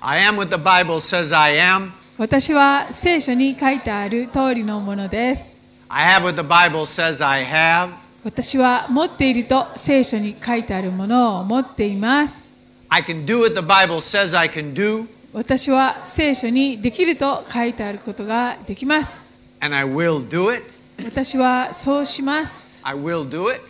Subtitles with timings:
[0.00, 1.90] I am what the Bible says I am.
[2.16, 5.58] 私は聖書に書いてある通りのものです。
[5.88, 7.90] I have what the Bible says I have.
[8.22, 12.54] 私は持っていると聖書に書いてあるものを持っています。
[12.88, 19.40] I can do what the Bible says I can do, 私は聖書にできると書いてあることができます。
[19.60, 20.64] and I will do it.
[21.04, 22.80] 私はそうします。
[22.84, 23.60] I will do it.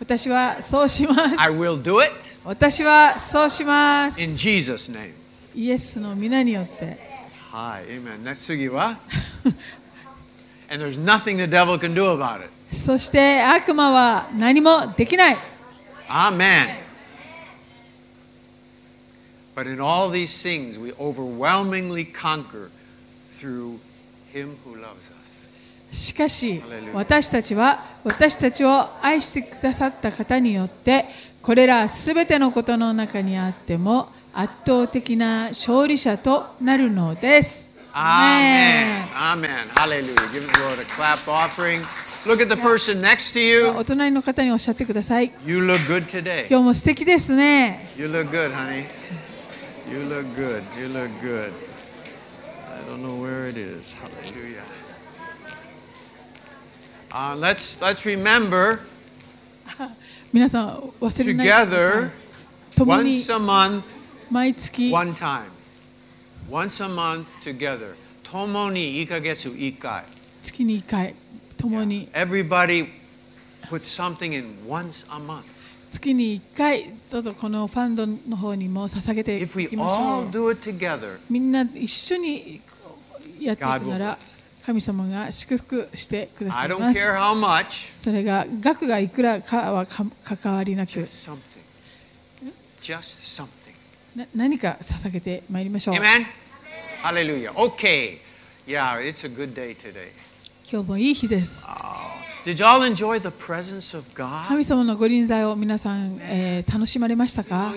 [0.00, 1.40] 私はそうします。
[1.40, 2.12] I will do it
[2.44, 4.22] 私はそうします。
[4.22, 5.17] in Jesus' name.
[5.58, 6.96] イエスの皆によって。
[7.50, 8.22] Hi, amen.
[8.22, 8.96] Next sugi wa?
[10.70, 12.50] And there's nothing the devil can do about it.
[12.70, 15.36] そして悪魔は何もできない。
[16.08, 16.68] Amen.
[19.56, 22.70] But in all these things, we overwhelmingly conquer
[23.28, 23.80] through
[24.32, 25.48] Him who loves us.
[25.90, 26.62] しかし.
[26.94, 31.06] 私たちは私たちを愛してくださった方によって
[31.42, 37.68] これらすべてのことの中にあっても圧倒的な勝利者となるのです。
[37.92, 39.02] Amen.
[39.12, 39.48] Amen.
[39.74, 40.14] Hallelujah.
[40.32, 41.82] Give the Lord a clap offering.
[42.24, 43.66] Look at the person next to you.
[43.76, 45.32] お隣の方におっしゃってください。
[45.44, 46.46] You look good today.
[46.48, 47.90] 今日も素敵ですね。
[47.98, 48.84] You look good, honey.
[49.90, 50.62] You look good.
[50.78, 51.50] You look good.
[52.70, 53.96] I don't know where it is.
[53.96, 54.62] Hallelujah.
[57.10, 58.78] Uh, let's let's remember
[60.32, 62.10] 皆さん忘れないでくださ together い。
[62.76, 65.44] 共に once a month, 毎月 one time.
[66.50, 67.94] Once a month together.
[68.22, 70.04] 共に1ヶ月1回。
[70.42, 71.14] 月に1回
[71.56, 72.86] 共に Everybody
[73.68, 75.42] put something in once a month.
[75.92, 80.28] 月に1回どうぞこのファンドの方にも捧げていきましょう。
[80.52, 82.60] together, みんな一緒に
[83.40, 84.18] やっていくな.ら
[84.64, 87.00] 神様が祝福してくださいます
[87.96, 91.38] それが額がいくらかはか関わりなく just something.
[92.82, 93.57] Just something.
[94.16, 95.94] な何か捧げてまいりましょう。
[100.70, 101.64] 今日もいい日です。
[104.48, 107.72] 神様のご臨在を皆さん、えー、楽しまれましたか？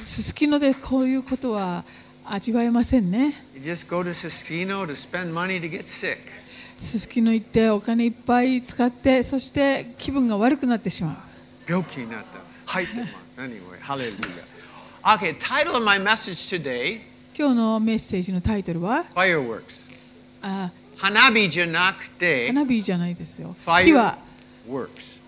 [0.00, 1.84] すすきのでこういうことは
[2.24, 3.34] 味わえませんね。
[6.80, 11.16] すすきの行ってお金いっぱい使ってそして気分が悪くなってしまう。
[12.70, 13.40] 入ってます。
[13.40, 14.04] anyway, hello
[16.48, 17.00] today.
[17.36, 19.90] 今日のメッセージのタイトルは？Fireworks.
[20.96, 23.56] 花火じゃなくて花火じゃないですよ。
[23.66, 25.20] Fireworks.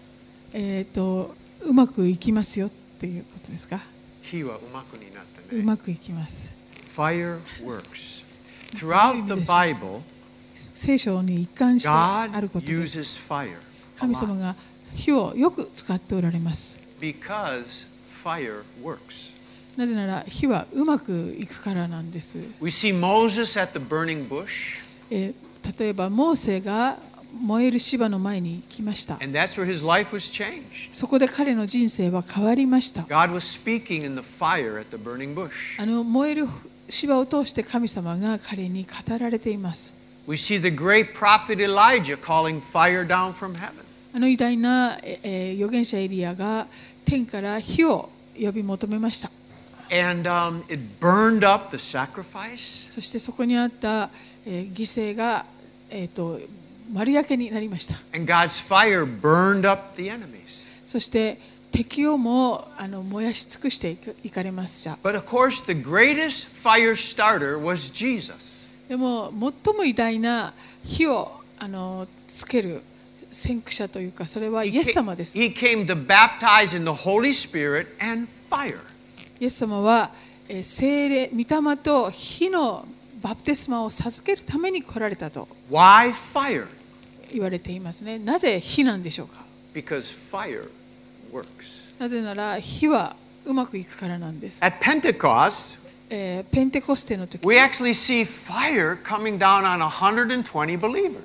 [0.53, 3.81] えっと、うまくいきますよっていうことですか？
[4.23, 5.61] 火はうまくになったね。
[5.61, 6.55] うまくいきます。
[6.87, 8.25] Fireworks.
[8.77, 10.01] Throughout the Bible,
[10.55, 12.67] 聖書に一貫してあること
[13.99, 14.55] 神様が
[14.95, 16.82] 火をよく使っておられます。
[17.03, 19.35] Because fire works.
[19.77, 22.39] なぜなら火はうまくいくからなんです。
[22.61, 24.47] We see Moses at the burning bush,
[25.11, 26.99] えー例えばモーセが
[27.41, 29.15] 燃える芝の前に来ました。
[29.15, 30.93] and that's where his life was changed.
[30.93, 33.03] そこで彼の人生は変わりました。
[33.03, 35.51] God was speaking in the fire at the burning bush.
[35.81, 36.47] あの燃える
[36.89, 39.93] 芝を通して神様が彼に語られています。
[40.29, 43.83] We see the great prophet Elijah calling fire down from heaven.
[44.15, 46.67] あの偉大な、えー預言者エリアが
[47.05, 49.31] 天から火を呼び求めました。
[49.91, 52.91] And um, it burned up the sacrifice.
[52.91, 54.09] そしてそこにあった、
[54.47, 55.45] えー犠牲が、
[55.91, 56.41] えー、と
[56.93, 57.97] 丸焼けになりました。
[58.15, 60.67] And God's fire burned up the enemies.
[60.87, 61.39] そして
[61.71, 64.99] 敵をもあの燃やし尽くしていくいかれました。
[65.03, 68.67] But of course, the greatest fire starter was Jesus.
[68.89, 69.33] でも
[69.65, 70.53] 最も偉大な
[70.85, 72.83] 火をあのつける
[73.33, 75.37] 先駆者というかそれはイエス様です。
[75.37, 78.79] he came to baptize in the Holy Spirit and fire.
[79.41, 80.11] イエス様は
[80.49, 81.39] えー聖霊、御
[81.71, 82.87] 霊と火の
[83.23, 86.67] バプテスマを授けるために来られたと Why fire?
[87.33, 88.19] 言われていますね。
[88.19, 89.43] なぜ火なんでしょうか
[89.75, 90.69] Because fire
[91.33, 91.91] works.
[91.99, 94.61] なぜなら火はうまくいくからなんです。
[94.63, 95.79] At Pentecost,
[96.11, 101.17] えーペンテコステの時 we actually see fire coming down on 120 believers.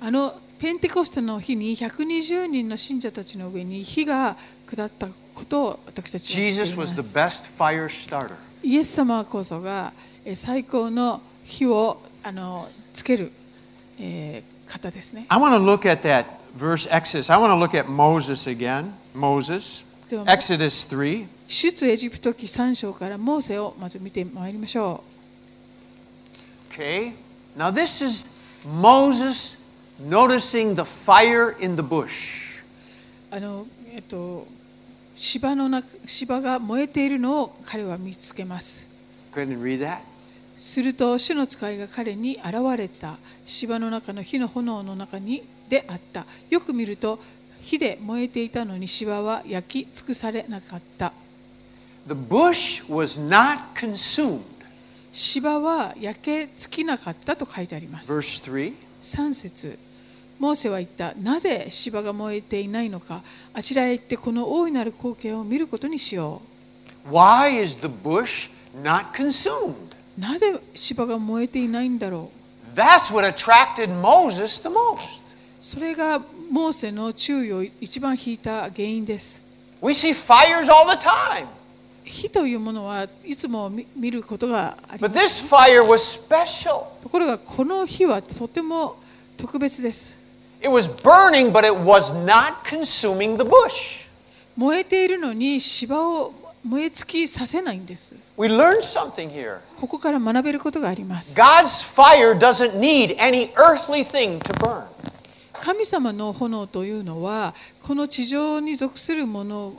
[0.00, 4.36] あのペンテコステの日に120人の信者たちの上に火が
[4.66, 8.24] 下ったことを私たちは知っています。
[8.62, 9.92] イエス様こそが
[10.24, 13.32] えー最高の火をあのつける、
[13.98, 15.26] えー方ですね。
[15.28, 16.26] I want to look at that
[16.56, 17.32] verse Exodus.
[17.32, 18.92] I want to look at Moses again.
[19.14, 19.84] Moses.
[20.26, 21.26] Exodus 3.
[21.48, 25.02] 出エジプト記3章からモーセをまず見てまいりましょ
[26.70, 27.14] Okay.
[27.56, 28.26] Now this is
[28.64, 29.59] Moses
[30.08, 32.08] noticing the fire in the bush.
[33.32, 33.36] う。
[33.36, 34.46] あのえっと
[35.14, 38.86] 芝の中芝が燃えているのを彼は見つけます。
[39.34, 39.98] Go ahead and read that?
[40.56, 43.16] すると主の使いが彼に現れた
[43.46, 47.18] 芝の中の火の炎の中にであったよく見ると
[47.62, 51.12] 火で燃えていたのに芝は焼き尽くされなかった
[52.06, 54.40] The bush was not consumed.
[55.12, 58.74] 芝は焼け尽きなかったと書いてあります Verse 3.
[59.02, 59.78] 3節
[60.40, 63.20] モーセは言ったなぜ芝が燃えていないのか
[63.52, 66.40] あちらへ行ってこの大いなる光景を見ることにしよ
[67.10, 68.48] Why is the bush
[68.82, 69.74] not consumed?
[70.18, 72.30] うなぜ芝が燃えていないんだろ
[72.74, 75.00] う That's what attracted Moses the most.
[75.60, 76.18] それが
[76.50, 79.42] モーセの注意を一番引いた原因です
[79.82, 81.46] We see fires all the time.
[82.04, 85.40] 火というものはいつも見見ることがあります.
[87.02, 88.96] ところがこの火はとても
[89.36, 90.18] 特別です
[90.61, 94.05] It was burning, but it was not consuming the bush.
[94.57, 96.33] 燃えているのに芝を
[96.65, 99.59] 燃え尽きさせないんです We learned something here.
[99.79, 104.85] ここから学べることがあります God's fire doesn't need any earthly thing to burn.
[105.61, 107.53] 神様の炎というのは
[107.83, 109.73] この地上に属するもの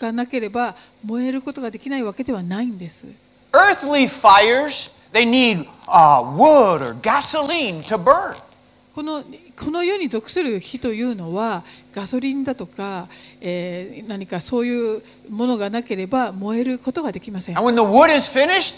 [0.00, 0.74] がなければ
[1.04, 3.06] 燃えることができないわけではないんです
[3.52, 8.36] Earthly fires, they need uh, wood or gasoline to burn.
[8.94, 9.22] この
[9.59, 11.63] この世に属する火というのは
[11.93, 13.07] ガソリンだとか、
[13.39, 18.75] えー何かそういうものがなければ燃えることができません finished.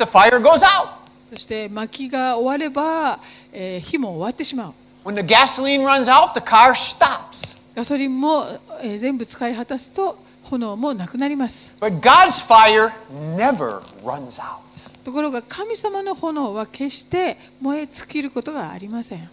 [1.32, 3.20] そして薪が終われば、
[3.54, 4.74] えー火も終わってしまう
[5.06, 7.56] When the gasoline runs out, the car stops.
[7.76, 8.46] ガソリンも、
[8.82, 12.92] えー全部使い果たすと炎もなくなります But God's fire
[13.38, 14.58] never runs out.
[15.06, 19.30] ところが神様の炎は決して燃え尽きることがありません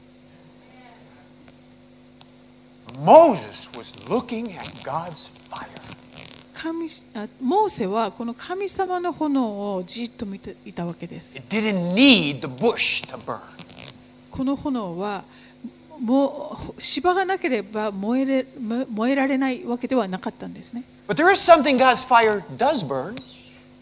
[3.00, 5.68] Moses was looking at God's fire.
[6.54, 13.40] 神あモーセはこの神様の炎をじっと見ていたわけです It didn't need the bush to burn.
[14.30, 15.24] この炎は
[16.00, 23.16] もう芝がなければ燃えれ燃燃えられないわけではなかったんですね But there is something God's fire does burn.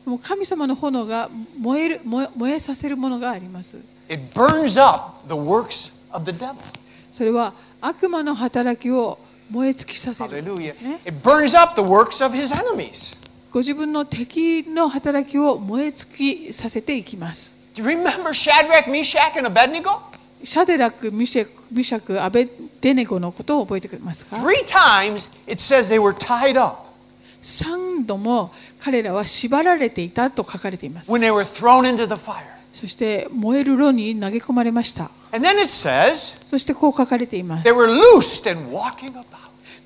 [0.06, 1.28] もう神様の炎が
[1.58, 3.76] 燃える燃え燃えさせるものがあります
[4.08, 6.56] It burns up the works of the devil.
[7.12, 9.18] それは悪魔の働きを
[9.50, 11.00] 燃え尽きさせるんですね。
[11.04, 11.12] ね
[13.52, 16.08] ご自分の敵の働きを燃え尽
[16.46, 17.54] きさせていきます。
[20.42, 22.48] シャデラク、ミシェク、ミシャク、アベ
[22.80, 26.88] デネゴのことを覚えてくれますか ?3 times it says they were tied up.
[27.42, 31.10] 3度も彼らは縛られていたと書かれています。
[31.10, 32.59] When they were thrown into the fire.
[32.72, 35.10] そして燃える炉に投げ込まれました。
[35.32, 37.68] そしてこう書かれています。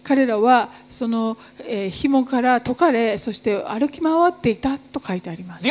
[0.02, 5.66] 彼らはその、えー、紐から解かれ、そして歩き回っていたと書いてあります。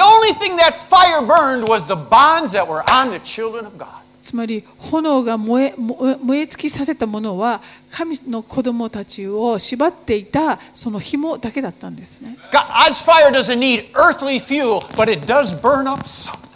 [4.24, 7.62] つまり炎が燃え,燃え尽きさせたものは
[7.92, 12.38] 神の子供たちを縛っていたその紐だけだったんですね。
[12.52, 16.53] God's fire doesn't need earthly fuel, but it does burn up something.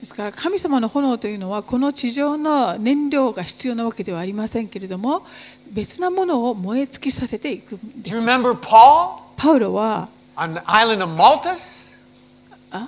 [0.00, 5.26] ですから神様の炎というのはこの地上の燃料が必要なわけではありませんけれども
[5.70, 8.26] 別なものを燃え尽きさせていくんで Do you す。
[8.26, 11.90] remember Paul パウロは on the island of Maltas?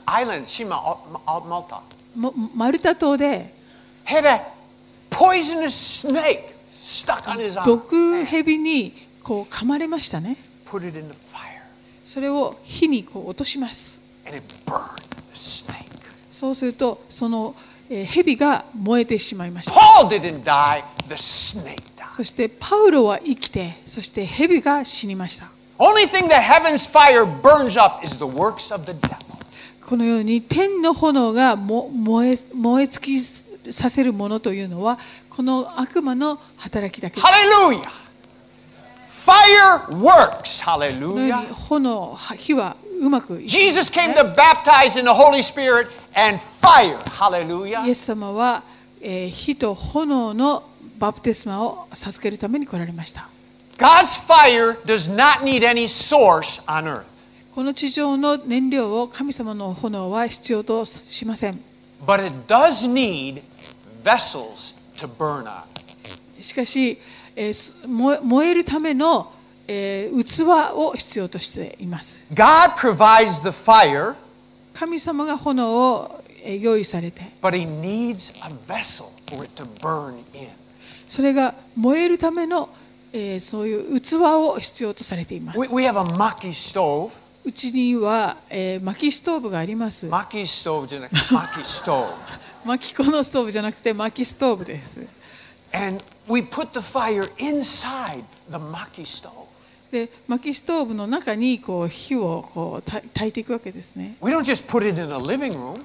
[0.06, 0.76] Island, Shima,
[1.26, 1.80] Al- Malta.
[2.14, 3.52] もマルタ島で
[4.06, 4.40] Had a
[5.10, 7.64] poisonous snake stuck on his arm.
[7.66, 10.36] 毒蛇にこう噛まれましたね。
[10.66, 11.60] Put it in the fire,
[12.04, 13.98] それを火にこう落とします。
[14.26, 15.02] and it burned
[15.34, 15.91] the snake.
[16.32, 17.54] そうすると、その、
[17.90, 19.72] えー、蛇が燃えてしまいました。
[22.16, 25.46] そして、パウロは生きて、そして蛇が死にました。
[29.86, 34.98] このように天の炎が燃,え燃え尽きさせるものというのは
[35.28, 37.26] この悪魔の働きだけです。
[37.26, 37.90] ハレルーヤ
[41.54, 43.46] 炎、火はうまくい。
[46.14, 46.98] And fire.
[46.98, 47.88] イ Hallelujah.
[47.88, 48.62] エス様は、
[49.00, 50.62] えー火と炎の
[50.98, 53.28] バプテスマを授けるために来られました。
[53.78, 57.04] God's fire does not need any source on earth,
[57.54, 61.60] この地上の燃料を神様の炎は必要としません。
[62.06, 63.42] but it does need
[64.04, 65.62] vessels to burn on.
[66.40, 66.98] しかし、
[67.34, 69.32] えーす燃え燃えるための、
[69.66, 70.42] えー器
[70.76, 72.22] を必要としています。
[72.32, 74.14] God provides the fire,
[74.74, 76.22] 神様が炎を
[76.60, 77.22] 用意されて。
[81.08, 82.68] それが燃えるための、
[83.12, 85.58] え、そういう器を必要とされています。
[87.44, 90.06] うちには、えー、薪ストーブがあります。
[92.64, 95.00] 薪こストーブじゃなくて薪ストーブです。
[95.72, 96.80] And we put the
[98.70, 99.41] 薪ストーブ。
[99.92, 105.82] で薪ストーブの中にこう火をこうた焚いていくわけですね We don't just put it in a living room.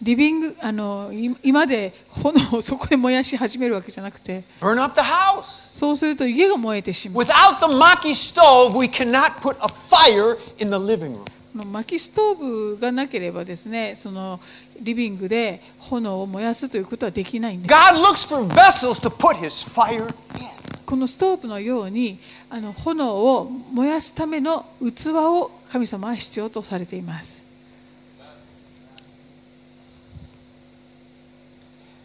[0.00, 5.68] リビングあのい今で炎をそこで燃やし始めるわけじゃなくて Burn up the house.
[5.70, 11.24] そうすると家が燃えてしまう Without the maki stove, we cannot put a fire in the living room.
[11.54, 14.40] 薪ストーブがなければですねその
[14.80, 20.06] リビングで炎を燃やすということはできないんです God looks for vessels to put his fire
[20.38, 20.61] in.
[20.92, 22.18] このストーブのように
[22.50, 27.46] あの炎を燃やすための器を神様は必要とされています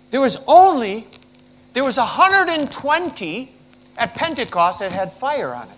[0.09, 1.03] There was only
[1.73, 3.49] there was 120
[3.97, 5.69] at Pentecost that had fire on it.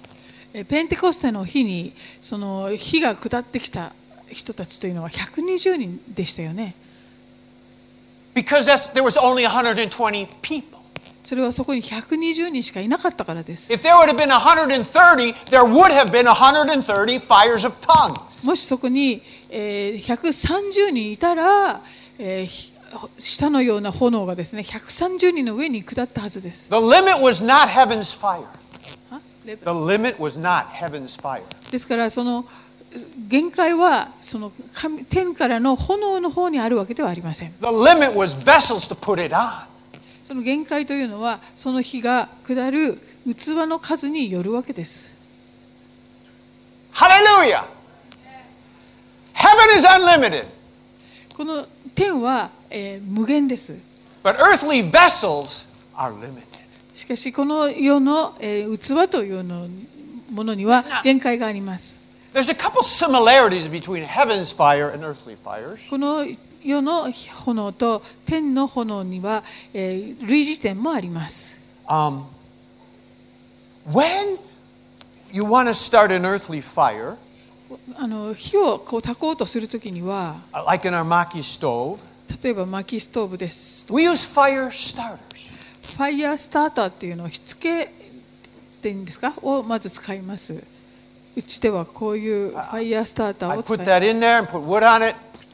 [0.54, 3.92] えペンテコステの日にその火が下ってきた
[4.30, 6.76] 人たちというのは120人でしたよね
[8.36, 10.79] Because that's, there was only 120 people.
[11.24, 18.46] それはそこに120人しかいなかったからです If there would have been 130, there would have been 130 fires of tongues.
[18.46, 21.82] もしそこに、えー130人いたら、
[22.18, 22.72] えーひ
[23.20, 26.70] 下のような炎がですね130人の上に下ったはずです。
[26.70, 28.42] The limit was not heaven's fire.
[29.46, 31.44] The limit was not heaven's fire.
[31.72, 32.46] ですからその
[33.28, 37.54] 限界はその神天からの炎の方にあるわけではありません。
[37.60, 39.66] The limit was vessels to put it on.
[40.30, 45.12] その限界というのはその火が下る器の数によるわけです。
[46.94, 47.64] Hallelujah.
[49.34, 50.46] Heaven is unlimited,
[51.36, 53.74] この天は、えー無限です。
[54.24, 56.44] but earthly vessels are limited.
[56.94, 59.68] しかしこの世の、えー器というの
[60.32, 62.00] ものには限界があります。
[62.36, 65.90] There's a couple similarities between heaven's fire and earthly fires.
[65.90, 66.24] この
[66.64, 71.60] 世の炎と天の炎には、えー、類似点もあります。
[71.88, 72.24] Um,
[73.88, 74.38] when
[75.32, 77.16] you want to start an earthly fire,
[77.98, 80.38] あの火をこう炊こうとするときには、
[80.68, 81.04] like、in our
[81.42, 81.98] stove,
[82.44, 83.86] 例えば薪ストーブです。
[83.92, 85.18] We use fire starters.
[85.96, 87.90] ファイヤースターターっていうのを火付けっ
[88.82, 89.34] ていうんですか？
[89.42, 90.64] をまず使います。
[91.36, 93.90] うちではこういうファイヤースターターを使います。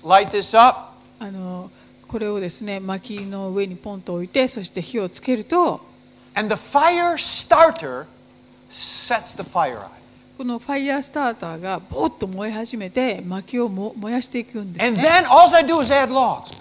[0.06, 0.95] Uh,
[1.26, 1.72] あの
[2.08, 5.82] これをですね薪の上にポンと置いてそして火をつけると
[6.36, 8.06] and the fire starter
[8.72, 9.88] sets the fire on.
[10.38, 15.04] このファイヤースターターがボーッと燃え始めて薪をも燃やしていくんです And ね。
[15.08, 16.54] then all I do is add logs.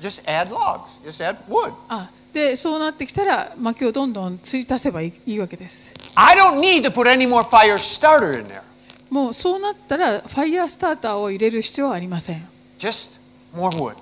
[0.00, 1.02] Just add logs.
[1.04, 1.72] Just add wood.
[1.88, 5.94] あでそうなってきたら薪をどんどんつい足せばいいいいわけです。
[6.16, 8.60] I don't need to put any more fire starter in there.
[9.08, 12.53] もうそうなったらファイヤースターターを入れる必要はありません。
[12.84, 13.12] Just
[13.56, 13.96] more wood.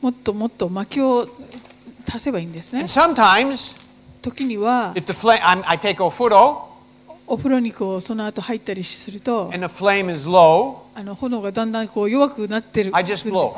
[0.00, 1.28] もっともっと薪を
[2.08, 2.88] 足せばいいんですね And。
[2.88, 3.76] sometimes,
[4.22, 6.70] 時には if the flame, I'm, I take ofuto
[7.26, 13.50] お風呂にこうその後入ったりすると and the flame is low, あの炎がだんだんこう弱くなってる I just blow.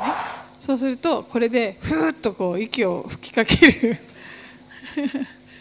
[0.59, 3.97] そうするとこれでふーっとこう息を吹きかける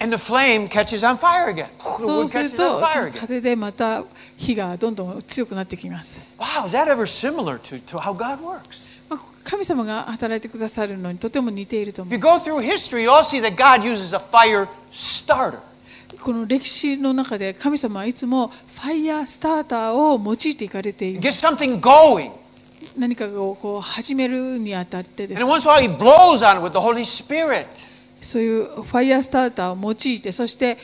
[0.00, 1.68] And the flame catches on fire again.
[2.00, 2.82] そうすると.
[3.14, 4.04] 風でまた
[4.36, 8.91] 火がどんどん強くなってきます、Wow, is that ever similar to, to how God works?
[9.44, 12.22] 神様が働いてくださるのにとても似ていると思います。
[16.22, 21.20] この歴史の中で神様はいつもファイヤースターターを用いていかれている。
[22.96, 25.26] 何かを始めるにあたって、
[28.20, 30.78] そういうファイヤースターターを用いて、そして。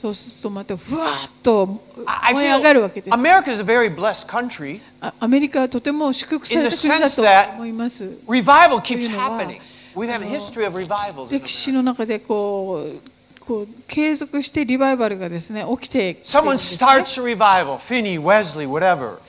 [0.00, 1.66] そうするとまたふわっと
[2.32, 3.14] 燃え上がるわけです。
[4.26, 4.80] Country,
[5.20, 8.04] アメリカはとても祝福された国だと思います。
[8.26, 8.80] Revival
[11.30, 12.22] 歴史の中で。
[14.64, 15.36] リバイバルが起
[15.88, 16.30] きてきる、フ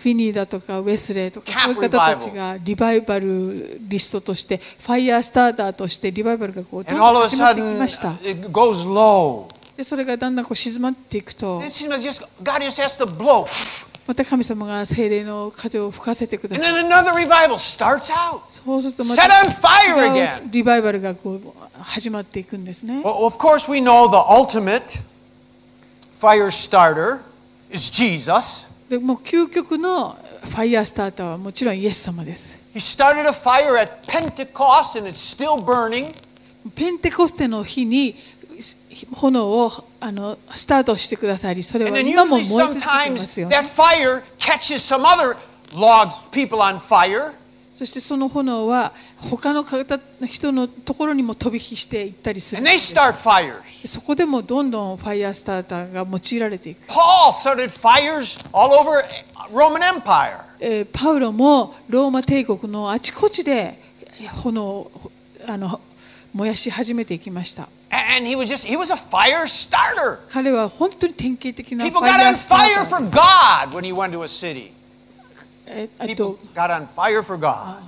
[0.10, 7.12] ィニーだとかウェスレーとかそういう方たちがリバイバルリストとしてファイアースターターとしてリバイバルがこうてきま。
[9.82, 11.60] でそれがだんだんこう静まっていくと。
[14.06, 16.70] また神様が精霊の風を吹かせてください。
[18.48, 19.26] そうするとまた
[20.44, 21.42] 違うリバイバルがこう
[21.82, 23.02] 始まっていくんですね。
[28.88, 32.56] で、もう究極のファイアースターターはもちろんイエス様です。
[36.76, 38.16] ペンテコステの日に
[39.16, 43.56] 炎をあのスタートしてくださり、それは今も燃え続けていますよね。
[47.74, 48.92] そしてその炎は
[49.32, 52.64] 他の方人のところにも飛び火していったりする.
[53.88, 56.86] そこでもどんどんファイヤースターターが用いられていく。
[56.88, 59.04] Paul started fires all over
[59.52, 60.42] Roman Empire.
[60.60, 63.80] えーパウロもローマ帝国のあちこちで
[64.44, 64.92] 炎を
[65.48, 65.80] あの
[66.34, 67.68] 燃やし始めていきました。
[67.94, 70.20] And he was just, he was a fire starter.
[70.30, 74.24] 彼は本当に典型的なフ People ァイ got ヤー on スター fire ター for God when he went to
[74.24, 74.72] a city.
[75.68, 77.82] えーあ People と got on fire for God.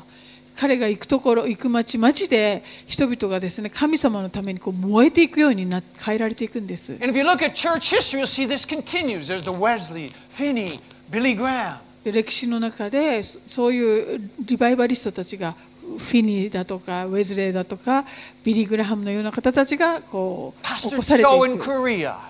[0.60, 6.94] 彼が行くところ行く町町で人々がですね神様のためにこう燃えていくようにな変えられていくんです。
[7.02, 9.28] And if you look at church history, you'll see this continues.
[9.28, 10.80] There's the Wesley, Finney,
[11.10, 11.78] Billy Graham.
[12.04, 15.56] で歴史の中でそそういうリバイバリストたちが
[15.98, 18.06] フィニーだとかウェズレーだとか
[18.44, 21.40] ビリー・グラハムのような方たちがこう起こされていく。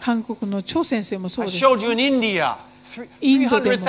[0.01, 1.59] 韓国の朝先生もそうです、ね、
[3.21, 3.85] インドでも。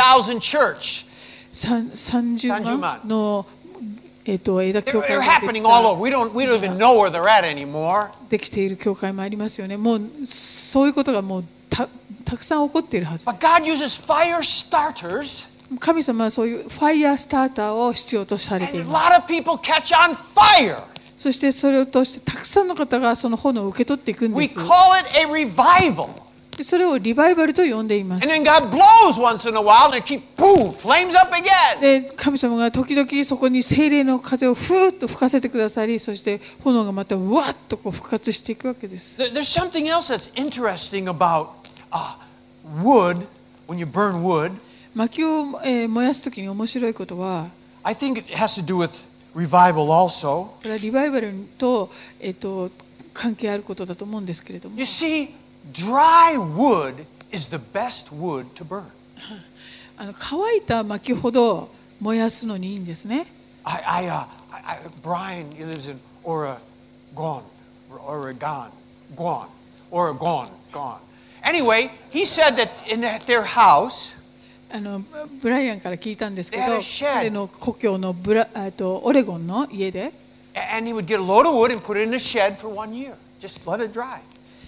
[1.53, 3.47] 30万の、
[4.25, 5.23] えー、と枝教会が
[8.29, 9.77] できている教会もありますよね。
[9.77, 11.89] もうそういうことがもうた,
[12.25, 13.27] たくさん起こっているはず。
[15.21, 15.54] です。
[15.79, 18.87] 神様はそういうファイヤースターターを必要とされている。
[21.17, 24.55] そしてそれを通してたくさんの方がその炎を受け取っていくんです。
[26.63, 28.27] それをリバイバルと呼んでいます。
[31.81, 39.19] で神様が時々そこに精霊の風をふーっと吹かせてくださり、そして炎がまたわっとこう復活していくわけです。
[41.91, 42.27] ああ、
[42.83, 43.27] would
[43.67, 44.53] when you burn wood.
[44.95, 47.49] 薪を、えー燃やす時に面白いことは
[47.83, 50.45] I think it has to do with revival also.
[50.47, 52.71] これはリバイバルと,、えっと
[53.13, 55.31] 関係あることだと思うんですけれども You see,
[55.73, 58.85] dry wood is the best wood to burn.
[59.97, 61.69] あの乾いた薪ほど
[62.01, 63.27] 燃やすのにいいんですね
[63.65, 66.59] I, I, uh, I, Brian, lives in Oregon,
[68.07, 68.71] Oregon,
[69.15, 69.47] Guan,
[69.91, 70.99] Oregon, gone.
[71.43, 74.17] Anyway, he said that in their house,
[74.75, 75.01] あの
[75.41, 76.81] ブライアンから聞いたんですけど.
[77.15, 80.13] 彼の故郷のブラあとオレゴンの家で
[80.77, 82.75] and he would get a load of wood and put it in a shed for
[82.75, 83.15] one year.
[83.41, 84.19] Just let it dry.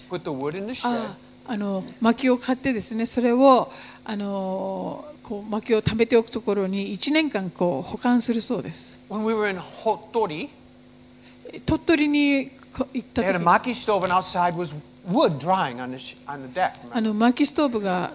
[0.09, 0.87] Put the wood in the shed.
[0.89, 1.17] あ
[1.49, 3.69] あの薪を買ってですねそれを
[4.05, 10.47] あのこう薪を貯めておくところに1年間こう保管するそうです When we were in Hotori,
[11.65, 14.73] 鳥取にこ行った they had a 時 maki stove, and outside was
[15.05, 16.71] wood drying on the, on the deck.
[16.93, 18.11] あの薪ストーブが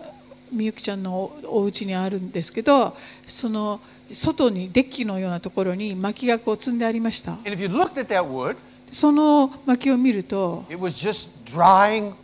[0.52, 3.80] みゆきちゃんのおお家にあるんですけどその
[4.12, 7.32] 外にデッキのようなところに薪がこう積んでありました。
[7.32, 8.56] Wood,
[8.90, 12.14] その薪を見ると drying.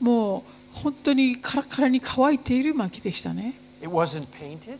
[0.00, 3.54] もう本当にカラカラに乾いている薪でしたね。
[3.82, 4.78] It wasn't painted,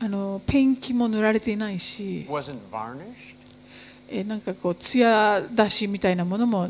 [0.00, 3.36] あのペンキも塗られていないし it wasn't varnished,
[4.01, 6.68] えなんかこう、艶出しみたいなものも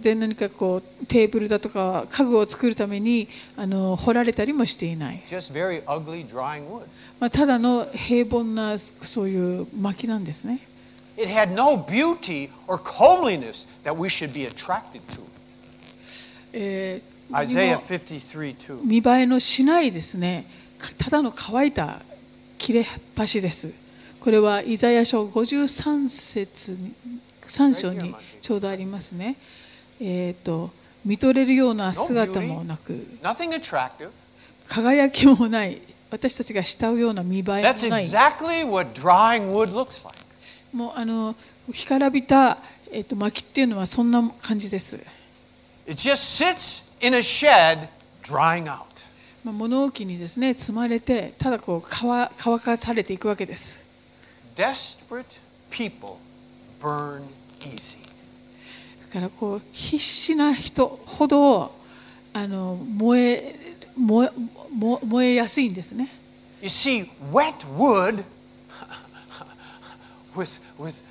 [0.00, 5.22] で、何かこう、テーブルだとか、家具を作るためにあの掘られたりもしていない。
[7.20, 10.60] まあ、ただの平凡なそういう薪なんですね。
[16.52, 17.02] It.
[17.32, 18.82] Isaiah 53:2.
[18.84, 20.46] 見栄えのしないですね。
[20.98, 22.00] ただの乾いた
[22.58, 23.72] 切れ端です。
[24.20, 26.92] これはイザヤ書53節に
[27.42, 29.36] 3章にちょうどありますね
[30.00, 30.70] えっ、と
[31.04, 33.06] 見とれるような姿もなく.
[34.66, 35.80] 輝きもない
[36.10, 37.72] 私たちが慕うような見栄えもない
[38.06, 39.46] exactly like.
[40.72, 41.34] もうあの
[41.72, 42.58] 干からびた、
[42.92, 44.96] えっと薪っていうのはそんな感じです、
[45.86, 47.88] It just sits in a shed
[48.22, 48.84] drying out.
[49.42, 53.82] まあ、物置にですね積まれてただこう乾乾かされていくわけです
[54.60, 55.38] Desperate
[55.70, 56.18] people
[56.82, 57.22] burn
[57.62, 57.96] easy.
[59.06, 61.74] だからこう必死な人ほど
[62.34, 63.56] あの燃え
[63.96, 64.30] 燃え
[65.06, 66.10] 燃えやすいんですね
[66.60, 68.22] You see, wet wood
[70.36, 71.02] with, with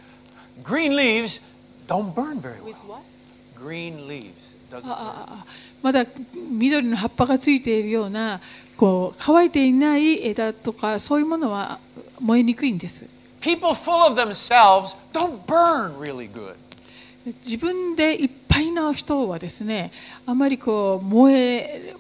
[0.63, 1.41] green leaves
[1.87, 3.01] don't burn very well.
[3.55, 4.29] Green leaves
[4.69, 4.93] doesn't burn.
[4.95, 5.45] あ
[5.81, 6.05] まだ
[6.51, 8.41] 緑の葉っぱがついているような
[8.77, 11.79] こう乾いていない枝とかそういうものは
[12.19, 13.07] 燃えにくいんです
[13.40, 16.54] People full of themselves don't burn really good.
[17.42, 19.90] 自分でいっぱいの人はですね
[20.26, 21.94] あまりこう燃え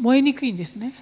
[0.00, 0.94] 燃えにくいんですね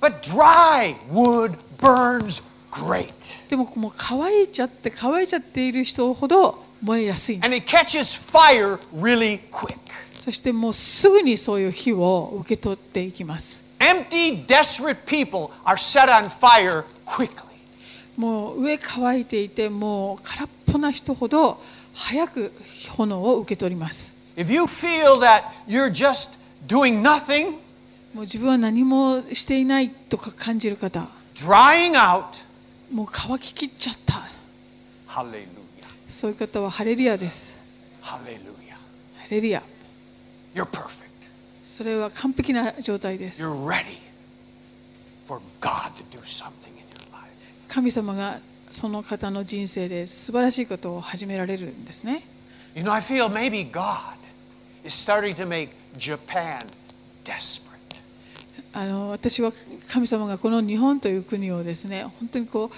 [0.00, 3.48] But dry wood burns great.
[3.48, 9.78] でももう乾いちゃって乾いちゃっている人ほど燃えやすいんです And it catches fire really quick.
[10.20, 17.49] そしてもうすぐにそういう火を受け取っていきます Empty, desperate people are set on fire quickly.
[18.21, 21.59] もう上乾いていてもう空っぽな人ほど
[21.95, 22.51] 早く
[22.89, 24.13] 炎を受け取ります。
[28.13, 31.07] もう自分は何もしていないとか感じる方、
[32.91, 34.21] もう乾ききっちゃった。
[36.07, 37.55] そういう方はハレリアです。
[38.01, 38.75] ハレルヤ
[39.17, 39.63] ハレリア。
[41.63, 43.41] それは完璧な状態です。
[47.73, 52.23] 神様がその方の人生で素晴らしいことを始められるんですね
[52.75, 54.17] You know, I feel maybe God
[54.83, 56.65] is starting to make Japan
[57.23, 57.71] desperate.
[58.73, 59.51] あの私は
[59.89, 62.69] 神様がこの日本という国をですね本当にこう、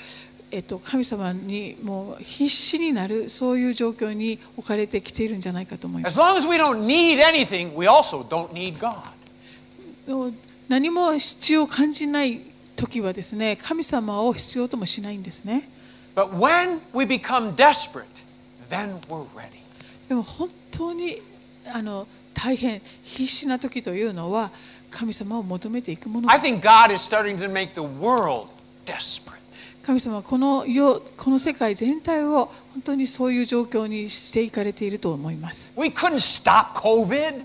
[0.52, 10.34] えっと、神様にもう必死になるそういう状況に置かれてきているんじゃないかと思います As long as we don't need anything, we also don't need God.
[10.70, 15.70] 何も必要を感じない時はですね神様を必要ともしないんですね
[16.16, 18.06] But when we become desperate,
[18.70, 19.62] then we're ready.
[20.08, 21.22] でも本当に
[21.74, 24.52] あの大変必死な時というのは
[24.92, 28.48] 神様を求めていくもの I です think God is starting to make the world
[28.86, 29.34] desperate.
[29.84, 37.44] 神様はこの世この世界全体を本当にそういう状況にしていかれていると思います We couldn't stop COVID.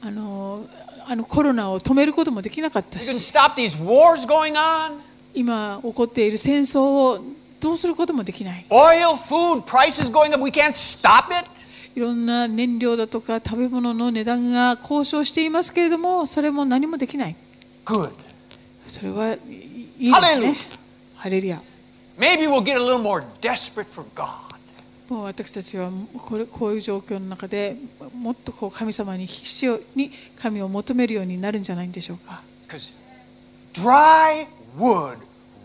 [0.00, 0.64] あの
[1.10, 2.98] あのコロナを止めることもできなかった
[5.34, 7.24] 今起こっている戦争を
[7.60, 8.66] どうすることもできない。
[11.96, 17.36] いろんな燃料だとか食べ物の値段が交渉していますけれども、それも何もできない。
[18.86, 20.56] それはいいですね。
[21.16, 21.60] ハレリア。
[25.08, 25.90] もう私たちは
[26.26, 27.76] これこういう状況の中で
[28.14, 29.66] もっとこう神様に必死
[29.96, 32.42] に神を求めるようになるんじゃないんでしょうか
[33.74, 34.46] dry
[34.78, 35.16] wood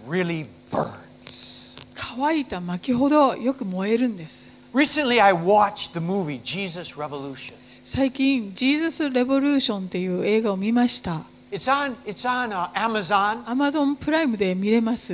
[0.07, 1.77] really burns.
[1.95, 7.53] 乾いた薪ほどよく燃えるんです Recently, I watched the movie Jesus Revolution.
[7.83, 13.43] 最近「ジーザス・レボリューション」っていう映画を見ました It's on, it's on uh, Amazon.
[13.47, 15.13] アマゾンプライムで見れます。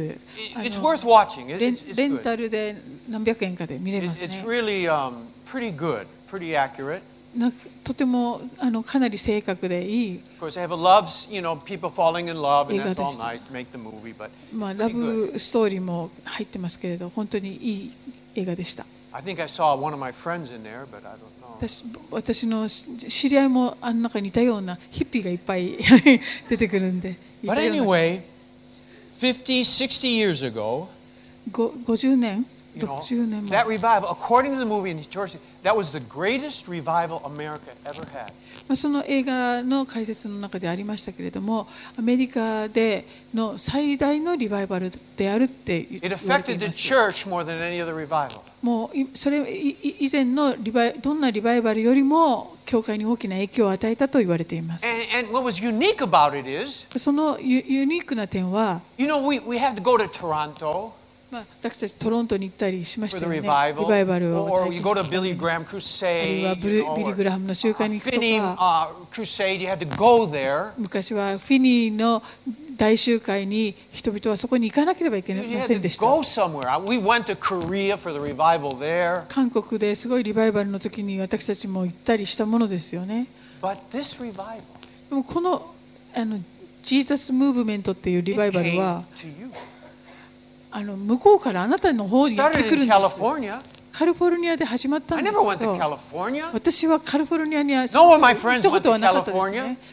[0.56, 1.54] It's の worth watching.
[1.54, 2.24] It- レン It's, it's レン good.
[2.24, 2.78] タルで
[3.10, 4.44] 何百円かで見れますね。
[4.46, 7.02] Really, um, pretty good, pretty accurate.
[7.84, 10.20] とてもあのかなり正確でいい。
[12.96, 13.52] でした、nice,
[14.52, 17.92] まあ、ラブストーリーも入ってますけれど、本当にいい
[18.36, 18.86] 映画でした。
[19.12, 19.36] 私,
[22.12, 25.78] 私の知り合いもあの中にいたようなヒッピーがいっぱい
[26.48, 27.16] 出てくるんで。
[27.44, 28.22] But
[29.20, 30.46] 十 50, 60 years
[32.16, 32.46] 年？
[32.80, 36.68] You know, 60年 that 前 revival, according to the movie, and George, that was the greatest
[36.70, 38.32] revival America ever had.
[38.68, 48.42] まあ、その映画の解説の中でありましたけれどもアメリカでの最大のリバイバルであるって言 It われてい affected the ます church more than any other revival.
[48.62, 55.30] もういそれ以前のリバイどんなリバイバルよりも教会に大きな影響を与えたと言われています And, and
[56.38, 60.92] it is, そのユユニークな点は、you know, we, we had to go to Toronto
[61.32, 63.74] まあ、私たちトロントに行ったりしました、リバイ
[64.06, 64.64] バルを。
[64.64, 68.20] あるいはブルビリグラムの集会に行くとか。
[70.78, 72.24] 昔はフィニーの
[72.78, 76.06] 大集会に人々はそこに行かなければいけませんでした。
[79.28, 83.28] 韓国ですごいリバイバルの時に私たちも行ったりしたものですよね。
[85.10, 85.76] でもこの,
[86.16, 86.40] あの
[86.82, 89.04] ジーザス・ムーブメントっていうリバイバルは。
[90.72, 93.20] あの向こうからあなたの方にやってくるんです。
[93.92, 97.82] カリフォルニアで始まった私はカリフォルニアには、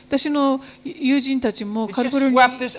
[0.08, 2.78] 私の友人たちもカリフォルニアに行った、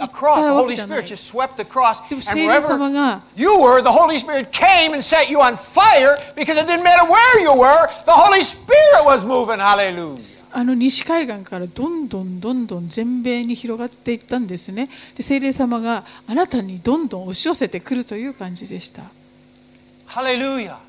[10.76, 14.90] 西海岸からどんどんどんどん全米に広がっていったんですね。
[15.16, 19.04] で、聖霊様があなたにどんどん押し寄せてくるという感じでした。
[20.08, 20.87] Hallelujah.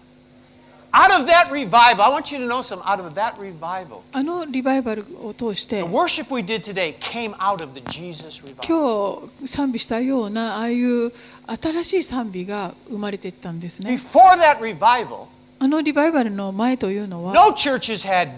[0.90, 2.83] Out of that revival, I want you to know something.
[2.87, 7.83] Out of that revival, あのリバイバルを通し the て worship we did today came out of the
[7.90, 8.66] Jesus revival.
[8.66, 11.12] 今日賛美したようなああいう
[11.61, 13.90] 新しい賛美が生まれていったんですね。
[13.94, 15.27] Before that revival,
[15.59, 18.31] あのリバイバルの前というのは no churches had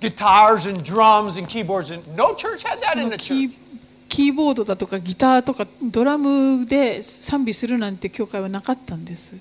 [0.00, 3.34] guitars and drums and keyboards, and no church had そ that in の the キ
[3.46, 3.48] church.
[3.48, 3.52] ー
[4.08, 9.34] キーボードだとかギターとかドラムで賛美するなんて教会はなかったんです。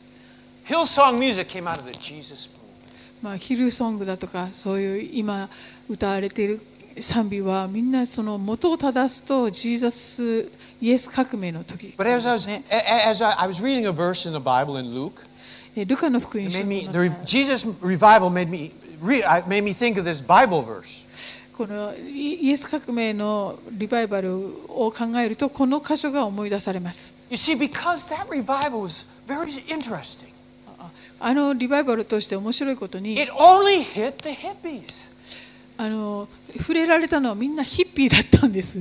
[0.69, 2.60] Hillsong music came out of the Jesus movement.
[3.23, 5.49] まあ、ヒルソングだとかそういう今
[5.89, 6.62] 歌われている
[6.99, 10.47] 賛美はみんなその元を正すとジーザス
[10.79, 14.93] イエス革命の時 But で as I was, as I, was reading a verse in the Bible in
[14.93, 15.21] Luke,
[15.75, 18.71] えルカの福音書の the Jesus revival made me,
[19.47, 21.05] made think of this Bible verse.
[21.58, 24.34] このイイエス革命のリバイバル
[24.69, 30.32] を考えるとこの箇所が思い出されます You see, because that revival was very interesting,
[31.20, 35.11] あのリバイバルとして面白いことに it only hit the hippies.
[35.76, 36.28] あの
[36.59, 38.78] 触れられたのはみんなヒッピーだったんです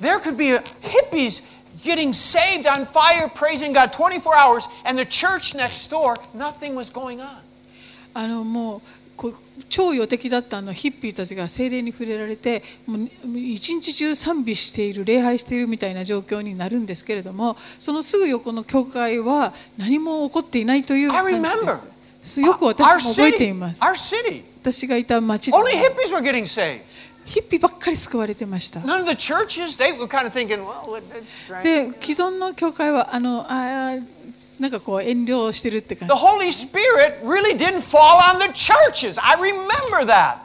[0.00, 1.42] There could be a, hippies
[1.82, 6.90] getting saved on fire, praising God 24 hours, and the church next door, nothing was
[6.92, 7.38] going on.
[8.14, 8.99] あのもうこう
[9.69, 21.41] 超予敵だったあのヒッピーたちが精霊に触れられてもう一日中賛美している礼拝しているみたいな状況になるんですけれどもそのすぐ横の教会は何も起こっていないという感じ.
[22.21, 22.85] ですよく私も
[23.25, 23.83] 覚えています
[24.61, 25.51] 私がいた町.
[27.23, 28.79] ヒッピーばっかり救われてました.
[31.63, 34.03] で既存の教会はあのあー
[34.61, 39.19] なんかこう遠慮してるって感 The じ Holy Spirit really didn't fall on the churches.
[39.19, 40.37] I remember that.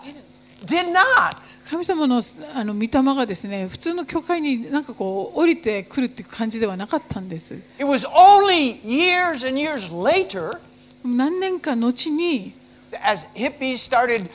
[0.65, 1.37] Did not.
[1.69, 2.23] 神様の
[2.55, 10.59] あの御霊がですね普通の教会になんかこう降りてくるっていう感じではなかったんです It was only years and years later,
[11.05, 12.55] 何年か後に
[13.03, 14.31] as hippies started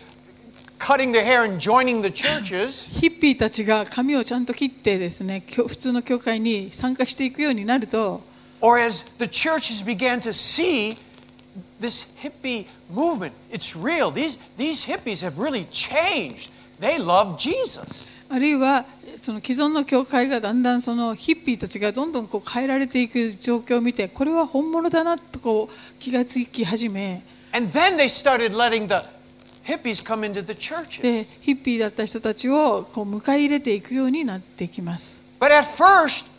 [0.77, 8.29] cutting their hair and joining the churches, ヒッピーたちが髪をちゃんと切ってですね教普通の教会に参加していくようになると
[8.61, 10.97] or as the churches began to see
[11.79, 13.33] this hippie movement.
[13.51, 14.11] It's real.
[14.11, 16.49] These, these hippies have really changed.
[16.79, 18.09] They love Jesus.
[18.29, 18.85] あるいは
[19.17, 27.21] その既存の教会がだんだんそのヒッピーたちがどんどんこう変えられていく状況を見てこれは本物だなとこう気がつき始め.
[27.51, 27.59] で
[31.41, 35.19] ヒッピーだった人たちをこう迎え入れていくようになっていきます。
[35.39, 36.30] But at first,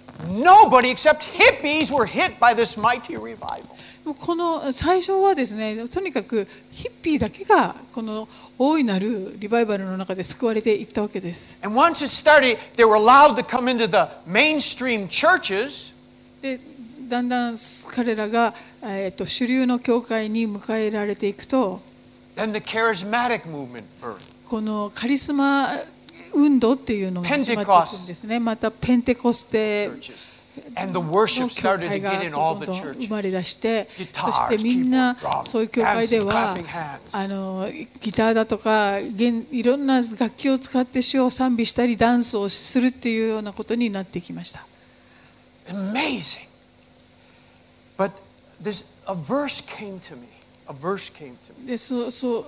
[4.18, 11.56] この最初はですね、とにかくヒッピーだけがこの大いなるリバイバルの中で救われていったわけです。
[16.40, 16.58] で
[17.08, 17.56] だんだん
[17.94, 21.80] 彼らが、えー、と主流の教会に迎えられていくと、
[24.48, 25.68] このカリスマ
[26.34, 28.40] 運動っていうのが始まっていくんですね。
[28.40, 30.32] またペンテコステ churches.
[30.76, 33.10] And the の worship 教 started to get in こ all う the どんどん生 churches.
[33.10, 35.16] まれ出してそしてみんな
[35.46, 36.56] そういう教会では.
[37.12, 37.68] あの
[38.00, 44.66] ギターだとか弦いろんな楽器を使って主を賛美したりダンスをするっていうようなことになってきました。
[45.68, 46.48] Amazing.
[47.96, 48.10] But
[48.62, 50.26] this a verse came to me.
[50.68, 51.66] A verse came to me.
[51.66, 52.44] でそうそう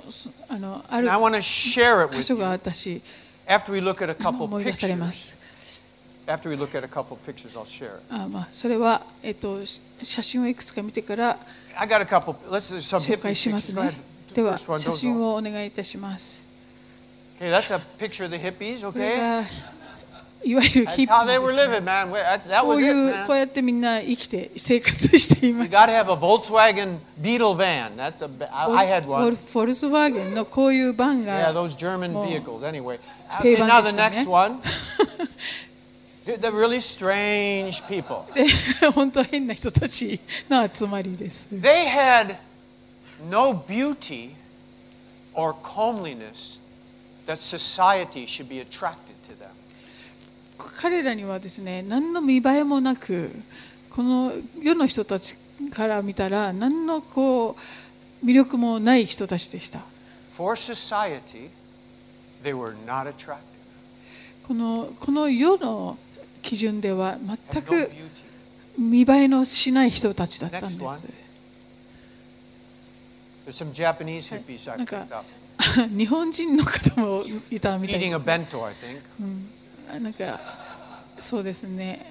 [0.48, 3.00] あのある And I want to share it 箇 with 所が you 私
[3.47, 5.11] after we look at a couple 思い出されま pictures.
[5.13, 5.37] す。
[6.27, 8.03] After we look at a couple pictures, I'll share it.
[8.09, 11.37] あまあそれは、えっと、し写真をいくつか見てから
[11.75, 12.33] I got a couple.
[12.49, 13.61] Let's do some 紹 hippie 介しま pictures.
[13.61, 13.89] す Go ね
[14.31, 14.35] ahead.。
[14.35, 16.43] では First one, 写真 don't をお願いいたします。
[17.39, 18.91] Okay, that's a picture of the hippies.
[18.91, 19.43] これ Okay, が
[20.43, 22.11] いわゆる that's ヒッピ how they ー were ですね living, man.
[22.11, 23.27] That's, that こ was うい it, う man.
[23.27, 25.91] こうやってみんな生きて生活していま You し got た。
[25.91, 27.95] to have a Volkswagen Beetle van.
[27.97, 28.29] That's a.
[28.51, 29.35] I, I had フォル one.
[29.35, 32.25] フォルスワーゲンのこういうバン Yeah, が those German Oh.
[32.25, 32.63] vehicles.
[32.63, 34.59] Anyway, Uh, 定 okay, 番 now で the したね next one.
[36.25, 38.23] They're they're really strange people.
[38.33, 38.45] で
[38.91, 41.47] 本当変な人たちの集まりです。
[41.53, 42.35] They had
[43.29, 44.31] no beauty
[45.33, 46.59] or comeliness
[47.27, 49.02] that society should be attracted to them.
[50.76, 53.30] 彼らにはですね何の見栄えもなく
[53.90, 55.36] この世の人たち
[55.72, 57.56] から見たら何のこ
[58.22, 59.80] う魅力もない人たちでした。
[64.48, 65.96] こ,のこの世の
[66.42, 67.16] 基準では
[67.52, 67.90] 全く
[68.78, 71.06] 見栄えのしない人たちだったんです。
[74.76, 75.24] なんか
[75.96, 78.10] 日本人の方もいたみたいです、
[79.20, 79.24] う
[79.98, 80.40] ん、なんか
[81.24, 82.04] そうですね。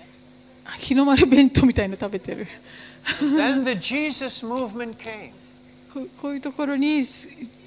[0.79, 2.47] 日の丸弁当みたいの食べてる。
[6.19, 7.03] こ,ういうところに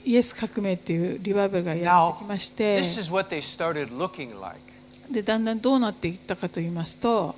[0.04, 2.82] イエス革命っていうリバイバルがやってきまして、
[5.08, 7.36] でだんだんどうなっていったかと言いますと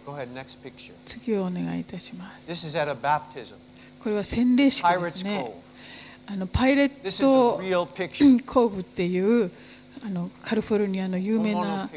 [1.05, 2.51] 次をお願いいたします。
[4.03, 5.55] これは洗礼式ですね。
[6.27, 6.88] あのパイレッ
[7.21, 7.61] ト
[8.47, 9.51] コーブっていう
[10.07, 11.90] あのカリフォルニアの有名な。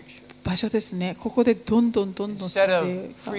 [0.43, 1.15] 場所ですね。
[1.19, 2.87] ここでどんどんどんどん聖霊が起
[3.25, 3.31] こ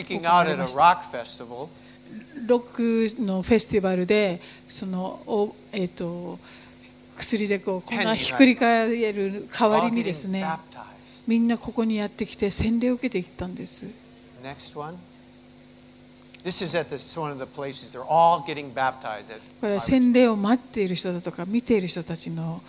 [2.46, 6.38] ロックのフェスティバルでそのお、えー、と
[7.16, 10.46] 薬でこ,うこんなひっくり返る代わりにですね
[11.26, 13.86] みんなここにやってきて洗礼を受けていったんです。
[19.60, 22.60] これは洗礼を待っている人だとか見ている人たちの。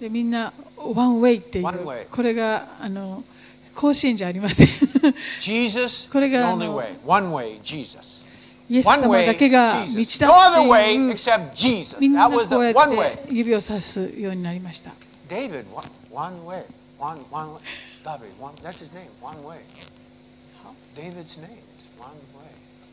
[0.00, 1.66] でみんなワンウェイっていう
[2.10, 3.22] これがあの
[3.74, 4.68] 甲子園じゃありません。
[6.10, 6.54] これが
[8.68, 14.92] イエス様だけが道だっていうみんなこうやって指を指すようになりました。
[15.28, 15.36] ダ
[18.18, 18.32] ビッ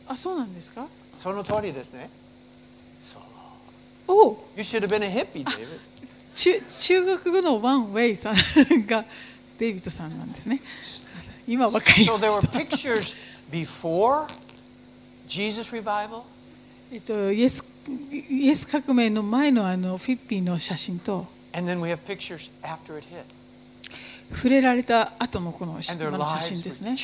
[0.10, 0.88] ドそうなんですか？
[1.20, 2.10] その通りですね。
[4.08, 4.38] おお、so, oh.
[4.56, 5.80] You should have been a hippie David.
[6.38, 8.36] 中,中国語のワン・ウェイさん
[8.86, 9.04] が
[9.58, 10.62] デイビッドさんなんですね。
[11.48, 12.60] 今分かりました。
[16.92, 17.66] えっと、イ,エス
[18.30, 21.26] イエス革命の前の,あのフィッピーの写真と、
[24.30, 25.94] 触れられた後のこの写
[26.42, 26.96] 真ですね。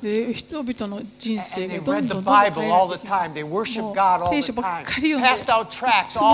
[0.00, 2.24] で人々の人生がどんどん,
[4.28, 4.40] ていき。
[4.42, 5.18] 聖書ばっかりを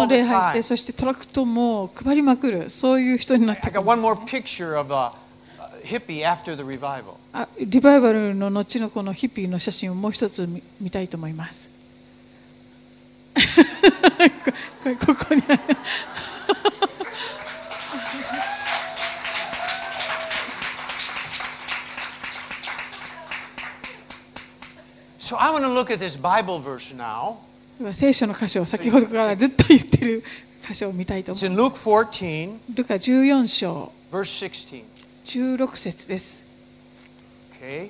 [0.04, 3.76] んで、も礼拝して、そしてトラクトも配りまくる、そういう人になってき
[7.32, 10.46] ま、リバイバルの後のこのヒッピーの写真をもう一つ
[10.80, 11.70] 見,たいと思います。
[25.24, 27.36] So I want to look at this Bible verse now.
[27.94, 30.22] 聖書の箇所を先ほどからずっと言ってる
[30.60, 32.76] 箇所を見たいと思いま Luke 14, す。
[32.76, 34.84] ルカ14章 verse 16.
[35.24, 36.44] 16節です。
[37.58, 37.88] Okay?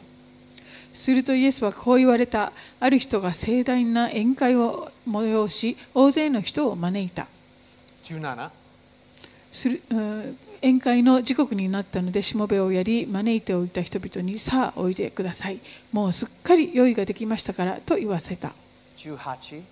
[0.92, 2.52] するとイエスはこう言われた。
[2.78, 7.26] ある人が盛大な宴会を催し、大勢の人を招いた。
[8.04, 8.48] 17.
[9.50, 15.60] するうん宴会の時刻になったのでしもべをやり招いておいた人々にさあおいでください。
[15.92, 18.52] もうすっかり用意ができましたからと言わせた。
[18.96, 19.62] 18.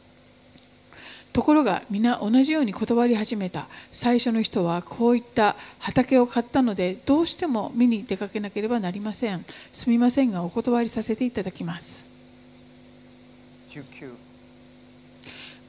[1.32, 3.68] ところが皆同じように断り始めた。
[3.90, 9.46] 最初の人はこういった畑を買ったのでどうしても見に出かけなければなりません。
[9.72, 12.06] すみませんがお断りさせていただきます。
[13.70, 14.12] 19.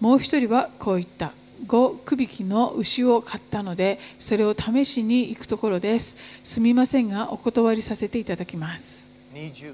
[0.01, 1.31] もう一人はこう言った
[1.65, 9.73] 5区引きの牛を買ったのでそれを試しに行くところですすみませんがお断りさせていただきます 20.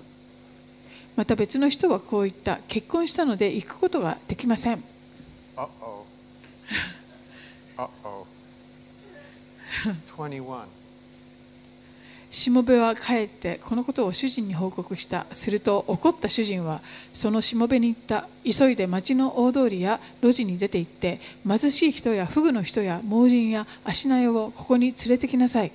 [1.16, 4.84] また別の人はこう言った結婚したので行くことができません
[5.58, 6.06] Uh oh.
[7.78, 8.26] uh oh.
[10.08, 10.79] 21.
[12.32, 16.80] しもべは帰ってこのことを主人に報告したすると怒った主人は
[17.12, 25.72] そのしもべに言った急いで町の大通りや路地に出て行って貧しい人やフグの人や盲人や足苗をここに連れてきなさい.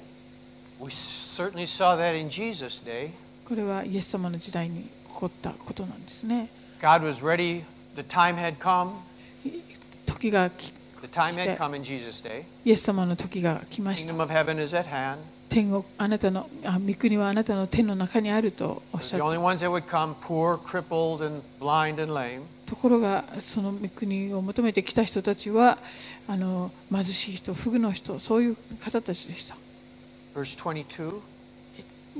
[3.49, 6.49] これはイエス様の時代に起こったことなんですね
[6.81, 7.65] God was ready,
[7.97, 8.93] the time had come.
[10.07, 12.45] 時がき The time had come in Jesus' day.
[12.65, 14.13] イエス様の時が来ました
[15.55, 22.41] 天国あなたのあ御国はあなたの手の中にあるとおっしゃっ only ones that would come, poor, crippled, and blind and lame.
[22.67, 25.79] たところがその御国を求めてきた人たちは
[26.27, 29.55] あの貧しい人フグの人そういう方たちでした
[30.35, 31.21] Verse 22.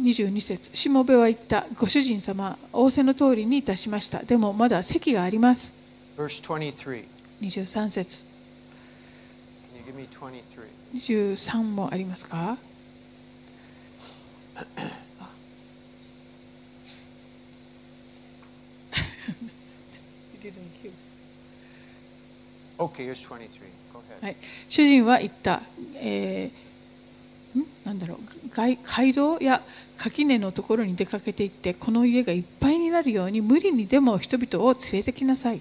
[0.01, 5.75] 22節しもべは言ったご主人様仰せの通りにいたしましたでもまだ席があります
[6.17, 7.05] Verse 23.
[7.41, 8.25] 23節
[9.75, 10.43] Can you give me 23?
[10.95, 12.57] 23もありますか？
[22.77, 23.49] Okay, here's 23.
[23.93, 24.23] Go ahead.
[24.25, 24.37] はい、
[24.69, 25.63] 主人は言った、
[25.97, 27.67] えーん？
[27.85, 28.19] なんだろう。
[28.57, 29.63] 街街道や
[29.97, 35.61] 垣根のところに出かけていってこの家がいっぱいになるように無理にでも人々を連れてきなさい.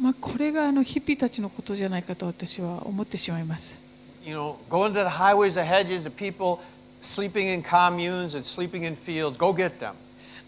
[0.00, 3.76] まあ、これがあのヒッピーたちのことじゃないかと私は思ってしまいます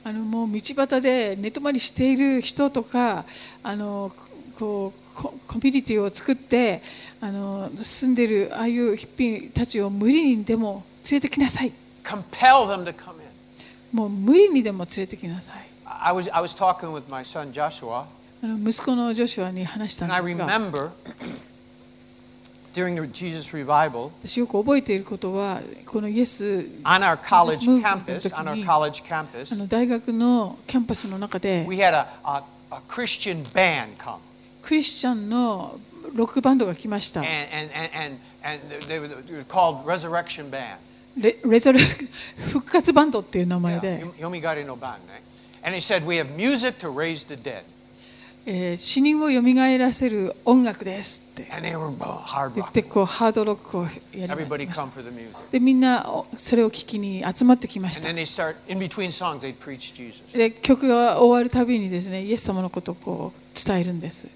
[0.02, 3.24] あのもう道端で寝泊まりしている人とか
[3.62, 4.10] あの
[4.58, 6.82] こうコ,コミュニティを作って
[7.20, 11.72] あの住んでいるああいうヒッピーたちを無理にでも連れてきなさい。
[13.92, 15.68] もう無理にでも連れてきなさい。
[18.42, 20.18] 息子のジョシュアに話したんです。
[22.74, 26.44] During the Jesus revival 私よく覚えていることはこのイエス
[26.84, 33.44] on our college campus, on our college campus, あの大学のキャンパスの中で we had a, a, a Christian
[33.52, 34.18] band come.
[34.62, 35.78] クリスチャンの
[36.14, 40.76] ロックバンドが来ました And, and, and, and, and they, were, they were called Resurrection Band.
[41.16, 41.78] レレゾル
[42.52, 44.94] 復活バンドっていう名前 Yeah, で、Yom- Yomigari no Band.
[45.12, 45.20] eh?
[45.62, 47.62] And they said, We have music to raise the dead.
[48.52, 53.88] え、死人をよみがえらせる音楽ですって言ってこうハードロックをや
[54.34, 54.88] りました。
[55.52, 56.04] でみんな
[56.36, 58.12] それを聞きに集まってきました。
[60.36, 64.26] で曲が終わるたびにですねイエス様のことをこう伝えるんです。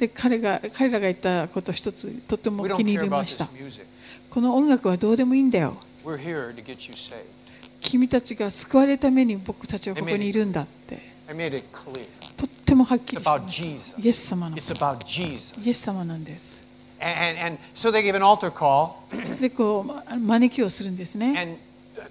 [0.00, 3.46] で彼,が彼らが言ったこと一つとても気に入りました。
[4.28, 5.76] この音楽はどうでもいいんだよ。
[7.80, 11.10] 君たちが救われるために僕たちはここにいるんだって。
[12.40, 13.22] とってもはっきり.
[13.98, 14.56] イエス様の。
[14.56, 14.72] イエス
[15.82, 16.64] 様なんです。
[17.02, 18.92] And, and, so they gave an altar call,
[19.40, 20.02] で、こうま
[20.36, 21.34] 招きをするんですね。
[21.38, 21.58] and
[21.96, 22.06] uh,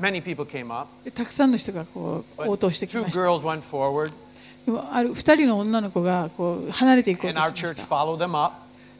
[0.00, 0.88] many people came up.
[1.04, 3.18] でたくさんの人がこう応答してきました。
[3.20, 4.12] girls went forward,
[4.66, 7.64] でもある二人の女の子がこう離れていこうとし.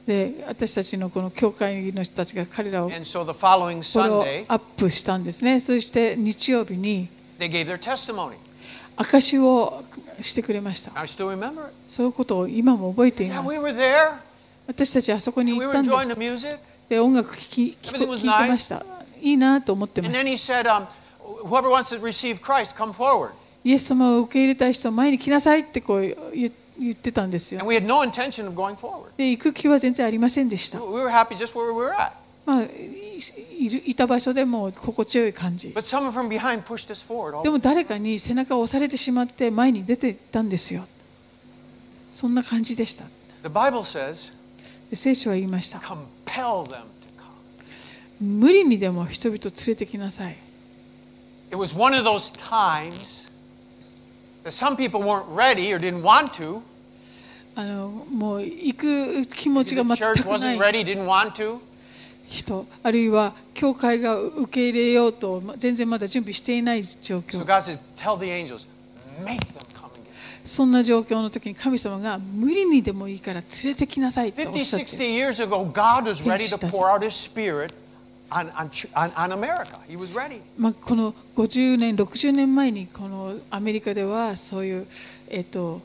[0.07, 5.61] で、私たちのこの教会の人たちが彼らをアップしたんですね。
[5.61, 7.09] そして日曜日に.
[8.97, 9.83] 証を
[10.23, 10.93] してくれました。
[11.89, 13.49] そのことを今も覚えています。
[14.67, 15.91] 私たちはあそこに行ったんで
[16.39, 16.59] す。
[16.89, 18.85] で音楽聴行きました。
[19.21, 20.11] いいなと思ってまし。
[23.65, 26.63] イエス様を受け入れたい人は前に来なさいってこう言って。
[26.79, 27.61] 言ってたんですよ
[29.17, 30.79] で行く気は全然ありませんでした。
[32.45, 32.65] まあ、
[33.59, 35.69] い,た場所でも心地よい感じ。
[37.43, 40.85] でも誰かに背中を押されてしまって前に出ていったんですよ。
[42.13, 43.05] そんな感じでした。
[44.93, 45.81] 聖書は言いました。
[48.21, 50.37] 無理にでも人々を連れてきなさい。
[57.55, 60.11] あのもう行く気持ちが全くな
[60.55, 60.59] い。
[62.33, 67.39] 人あるいは教会が受け入れようと全然まだ準備していない状況。
[70.45, 74.43] そんな状況の時に神様が無理にでもいいから連れてきなさいって
[78.31, 78.71] On, on,
[80.57, 84.87] まあこの50年、60年前にこのアメリカではそういう、
[85.29, 85.83] えっと、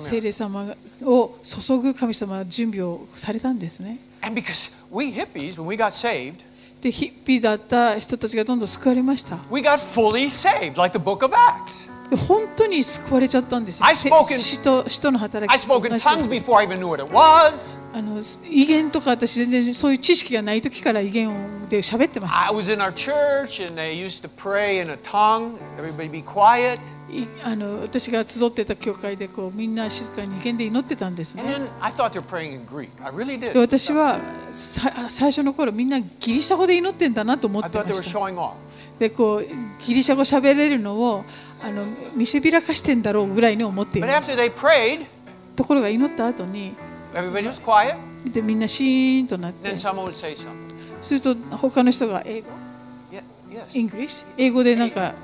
[0.00, 4.07] 聖霊様を注ぐ神様は準備をされたんですね。
[4.21, 6.43] And because we hippies, when we got saved,
[6.81, 11.86] でヒッピーだった人たちがどんどん救われました we got fully saved, like the book of Acts.
[12.10, 17.02] で本当に救われちゃったんですよ I spoke in- 使徒使徒の働 I き spoke in tongues before I even knew what
[17.04, 17.78] it was.
[17.92, 25.56] あの威厳とか私全然そういう知識がない時から威厳で喋ってました I was in our church and they used to pray in a tongue.
[25.78, 26.78] Everybody be quiet.
[27.10, 32.88] いあの私が集ってた教会でこうみんな静かに威厳で祈ってたんです And ね then I thought they were praying in Greek.
[33.02, 33.58] I really で did.
[33.58, 34.18] 私は
[34.52, 38.52] さ最初の頃みんなギリシャ語で祈ってんだなと思 I ってま thought they were した showing off.
[38.98, 39.46] でこう
[39.84, 41.24] ギリシャ語喋れるのを
[41.62, 41.84] あの
[42.14, 44.06] 見せびらかしてんだろうぐらいに思っていま
[44.50, 45.06] prayed,
[45.56, 46.74] ところが祈った後に.
[48.32, 49.76] でみんなシーンとなって.
[51.02, 52.48] すると他の人が英語
[53.10, 53.22] Yeah,
[53.66, 53.88] yes.
[53.88, 55.14] English 英語でなんか.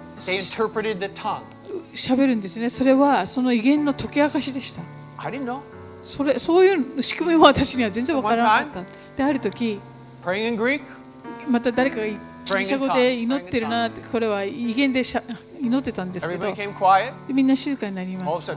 [1.94, 4.82] 喋るんですねそれはその威厳の解き明かしでした.
[6.02, 8.84] それそういう仕組みも私には全然わからなかった
[9.16, 9.80] である時.
[11.48, 12.12] また誰かがギ
[12.58, 15.22] リシャ語で祈ってるなってこれは威厳でしゃ
[15.60, 16.46] 祈ってたんですけど.
[17.28, 18.54] みんな静かになりました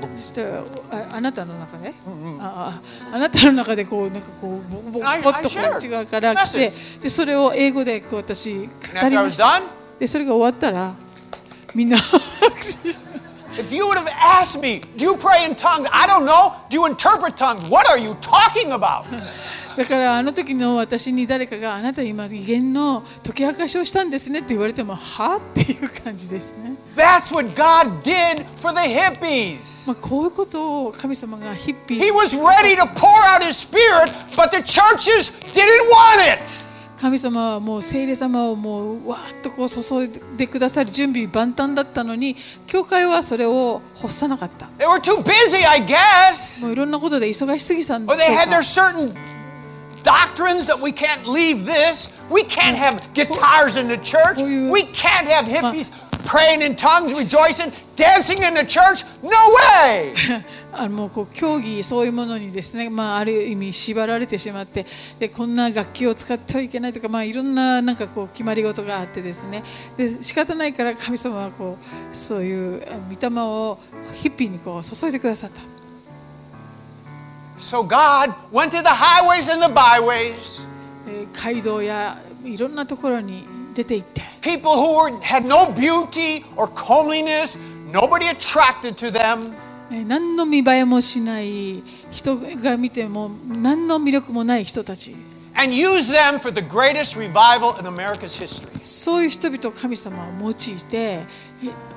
[0.00, 0.46] そして
[0.92, 1.92] ああなたの中で、
[2.40, 2.80] あ
[3.12, 6.72] ああなたの中でこうなんかこうボコボコッとこっち側から来て.
[7.02, 9.60] でそれを英語でこう私語りました
[9.98, 10.94] でそれが終わったら
[11.74, 11.96] みんな
[13.58, 14.06] if you would have
[14.40, 15.88] asked me, do you pray in tongues?
[15.90, 16.54] I don't know.
[16.70, 17.64] Do you interpret tongues?
[17.68, 19.04] What are you talking about?
[19.78, 26.72] だからあの時の私に誰かがあなた今威厳の解き明かしをしたんですねって言われてもはっていう感じですね。
[26.96, 29.86] That's what God did for the hippies.
[29.86, 36.42] まあ、こういうことを神様がヒッピ He ー was ready to pour out his spirit, but the churches didn't want
[36.42, 36.42] it.
[37.00, 42.34] 神様はもう聖霊様をもうわーっとこう注いでくださる準備万端だったのに
[42.66, 46.62] 教会はそれを欲さなかった They were too busy, I guess.
[46.64, 49.37] もういろんなことで忙しすぎたんで Or しょ they う had か their certain
[50.08, 52.10] doctrines that we can't leave this.
[52.30, 54.40] We can't have guitars in the church.
[54.40, 55.92] We can't have hippies
[56.24, 59.04] praying in tongues, rejoicing, dancing in the church?
[59.22, 60.14] No way!
[60.72, 64.86] あのもうこう競技そういうものにですね、まあ、ある意味縛られてしまって
[65.18, 69.64] でこんな楽器を使ってはいけないとか、まあ、いろんななんかこう決まり事があってですね
[69.96, 73.78] で仕方ないから神様はこうそういうあ御霊を
[74.12, 75.77] ヒッピーにこう注いでくださった。
[77.58, 80.66] So God went to the highways and the byways,
[81.08, 83.44] えー街道やいろんなところに
[83.74, 87.58] 出て行って people who were, had no beauty or comeliness,
[87.92, 89.52] nobody attracted to them.
[89.90, 95.16] えー何の見栄えもしない人が見ても何の魅力もない人たち
[95.54, 98.68] and used them for the greatest revival in America's history.
[98.84, 101.24] そういう人々を神様は用いてえ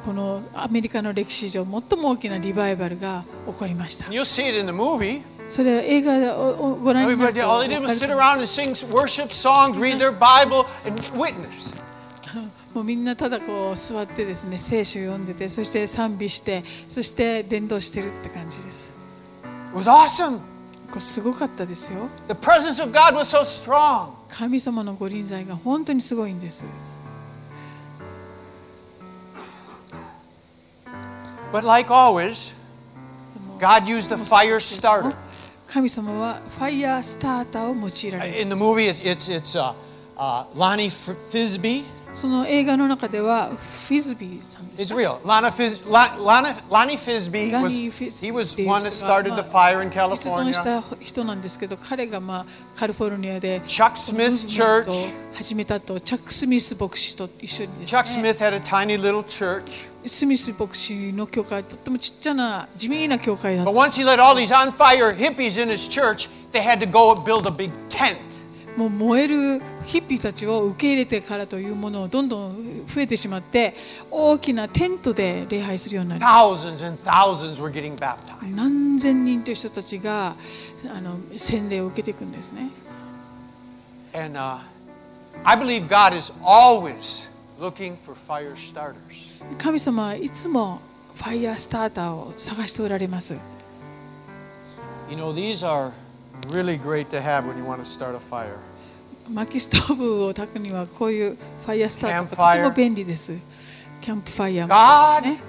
[0.03, 5.21] このアメリカの歴史上最も大きなリバイバルが起こりました You'll see it in the movie.
[5.51, 7.05] それ映画をご覧
[12.73, 18.93] もうみんなただこう座ってですね聖書読んでてそして賛美してそして伝道してるって感じです。
[20.89, 22.07] これすごかったですよ。
[24.29, 26.65] 神様のご臨在が本当にすごいんです。
[31.51, 32.55] But like always,
[35.71, 39.73] 神様はファイヤースターターを用いられる In the movie, it's, it's, it's uh,
[40.17, 41.83] uh, Lonnie F- Fisbee.
[42.13, 43.47] その映画の中では
[43.87, 45.19] フィズビーさんです It's real.
[45.23, 49.45] Lana Fis- Lon- Lana, Lonnie Fisbee was, he was one that started ま the あ
[49.45, 50.81] fire in 実存し California.
[50.81, 52.45] た人なんですけど彼がまあ
[52.77, 53.91] カリフォルニアで Chuck
[54.47, 54.89] ト church.
[54.89, 59.89] を始めたとチャック・スミス牧師と一緒にです Chuck ね Smith had a tiny little church.
[60.05, 66.61] スミス牧師の教会とってもちっちゃな地味な教会だっ But た once he let all these on fire hippies in his church, they
[66.61, 68.17] had to go build a big tent.
[68.77, 73.75] もう燃えるヒッピーたちを受け入れてからというものをどんどん増えてしまって
[74.09, 78.55] 大きなテントで礼拝するようになり Thousands and thousands were getting baptized.
[78.55, 80.35] 何千人という人たちが
[80.85, 82.69] あの洗礼を受けていくんですね
[84.13, 84.59] And uh,
[85.43, 87.27] I believe God is always
[87.59, 89.30] looking for fire starters.
[89.57, 90.81] 神様はいつも
[91.15, 93.35] ファイヤースターターを探しておられます
[95.09, 95.91] You know, these are
[96.49, 98.55] really great to have when you want to start a fire.
[99.29, 103.33] 薪ストーブを炊くにはこういうファイヤースターターがとても便利です
[104.01, 105.41] キャンプファイヤーもね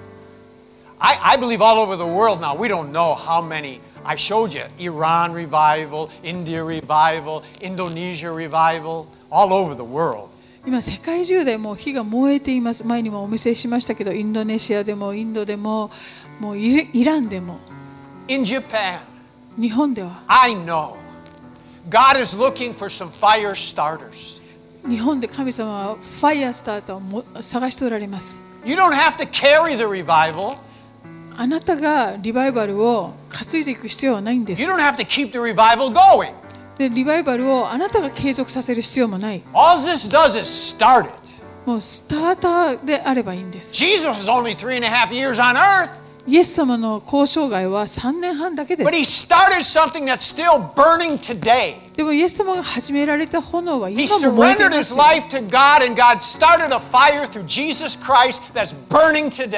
[0.99, 3.81] I, I believe all over the world now, we don't know how many.
[4.05, 10.29] I showed you Iran revival, India revival, Indonesia revival, all over the world.
[10.65, 15.91] 今世界中でもう火が燃えています前にもお見せしましたけどインドネシアでもインドでも
[16.39, 17.59] もうイイランでも
[18.29, 18.99] In Japan,
[19.57, 20.95] 日本では I know
[21.89, 24.41] God is looking for some fire starters.
[24.87, 30.57] 日本で神様はファイヤースターターをも探しておられます You don't have to carry the revival.
[31.35, 36.31] あなたがリバイバルを担いでいく必要はないんです You don't have to keep the revival going.
[36.77, 39.41] でリバイバルをあなたが継続させる必要もない。
[39.53, 41.07] Jesus start
[41.65, 43.73] もうスタータであればいいんです。
[43.73, 44.55] Jesus is only
[45.09, 48.85] Jesus イエス様の交渉外は3年半だけです。
[51.95, 53.89] でもイエス様が始められた炎は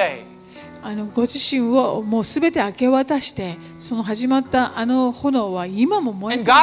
[0.08, 0.25] す。
[0.86, 6.54] あのご自身をもうすべて明け渡してその始まったあの炎は今も燃えていま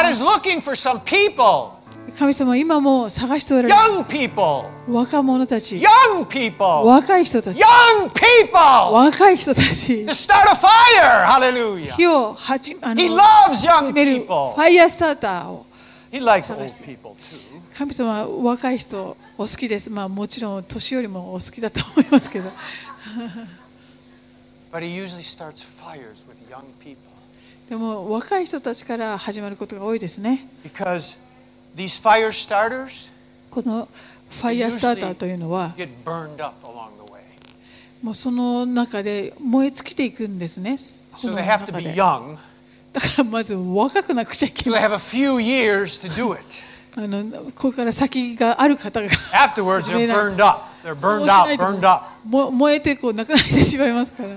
[2.18, 4.14] 神様は今も探しておられます。
[4.14, 4.70] Young people.
[4.88, 6.66] S 若者たち Young people.
[6.66, 7.62] 若い人たち。
[7.62, 8.94] Young people.
[8.94, 10.06] 若い人たち。
[14.56, 15.66] ファイヤースターターを
[17.76, 22.50] 神様は若い人お好きです、まあ、もちろん年よりもお好きだと思いますけど。
[27.70, 31.18] でも若い人たちから始まることが多いですね because
[31.76, 32.90] these fire starters
[33.52, 33.88] この
[34.32, 35.74] ファイヤースターターというのは.
[38.02, 42.38] もうその中で燃え尽きていくんですね So 炎 they の have to 中 be で young.
[42.92, 46.44] だからまず若くなくちゃいけ So な they い have a few years to do it.
[46.96, 50.73] あのこれから先がある方が Afterwards, they're burned up.
[50.84, 54.30] They're そう burned しないと燃えてこうなくなってしまいますから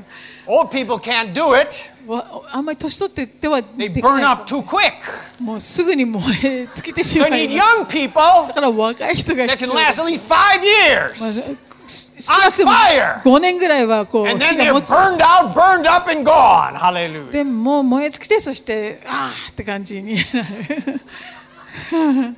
[0.47, 1.90] Old people can't do it.
[2.07, 4.92] わあんまり年取ってっては They できな burn い up too quick.
[5.40, 10.62] もうすぐに燃え尽きてしまい need ます young people だから若い人が that 必 can 要 last です at least five
[10.62, 11.57] years.
[11.88, 16.74] 少なくても On fire 5年ぐらいはこう And 火 then が持つ burned out, burned up, and gone.
[16.76, 17.30] Hallelujah.
[17.32, 22.36] でもう燃え尽きてそしてああって感じになる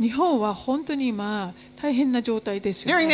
[0.00, 3.04] 日本は本当に今大変な状態ですよ、ね。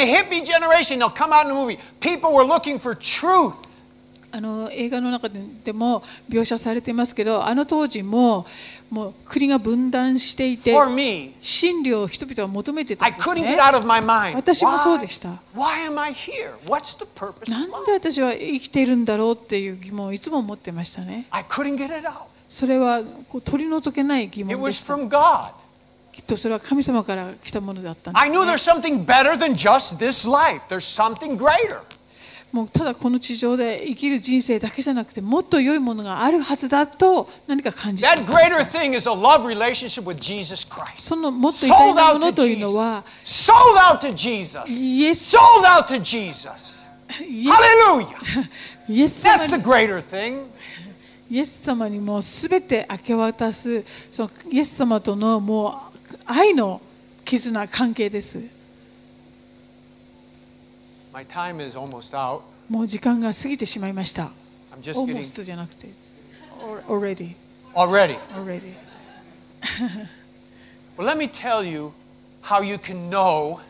[4.30, 8.46] あの映画の中でも描写されていますけど、あの当時も,
[8.90, 11.34] もう国が分断していて、me,
[11.82, 13.42] 理を人々は求めてたんです、ね。
[14.36, 15.30] 私もそうでした。
[17.48, 21.26] なんで私は生きているんだろうっていう疑問をいつも思ってましたね。
[22.48, 23.02] それは
[23.44, 24.94] 取り除けない疑問でした。
[26.12, 28.30] きっとそれは神様から来たものだったんです、ね。
[32.50, 38.08] もうただこの地上で生きる人生だけじゃなくてもっと良いものがあるはずだと何か感じて
[40.98, 43.04] そのもっと良いものというのは
[44.66, 45.04] イ
[50.48, 50.57] エ。
[51.30, 56.80] イエス様にもうすべて明け渡すそのイエス様とのもう愛の
[57.24, 58.40] 絆関係です。
[62.68, 64.30] もう時間が過ぎてしまいました。
[64.80, 65.88] Almost じゃなくて
[66.88, 67.34] already
[67.74, 68.16] already.
[68.34, 68.72] already
[70.96, 71.92] Well, let me tell you
[72.42, 73.60] how you can know,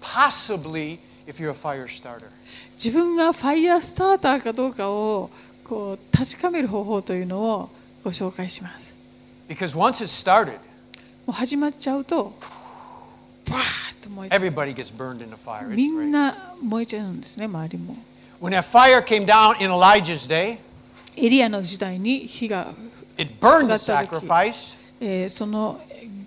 [0.00, 2.28] possibly, if you're a fire starter.
[2.76, 5.30] 自分がファイヤースターターかどうかを
[5.64, 7.70] こう確かめる方法というのを
[8.04, 8.94] ご紹介します。
[9.48, 10.58] Because once it's started, も
[11.28, 12.34] う始まっちゃうと
[13.48, 15.66] バーッと燃えて everybody gets burned in the fire.
[15.68, 17.96] みん.な燃えちゃうんですね周りも。
[18.40, 20.58] When that fire came down in Elijah's day,
[21.16, 22.68] エリアの時代に火が、
[23.16, 25.80] it burned the sacrifice, えーその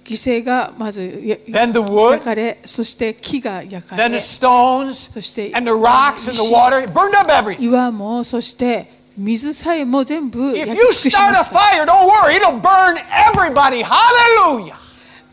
[0.04, 6.34] 犠牲がまずや then the 焼 wood, かれそして木が焼か then れ the stones, そして and the rocks and
[6.34, 6.82] the water.
[6.82, 7.62] It burned up everything.
[7.62, 11.50] 岩もそして水さえも全部焼き尽くしまし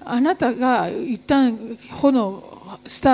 [0.05, 1.57] あなたが一旦
[1.91, 2.43] 炎
[2.87, 3.09] スフ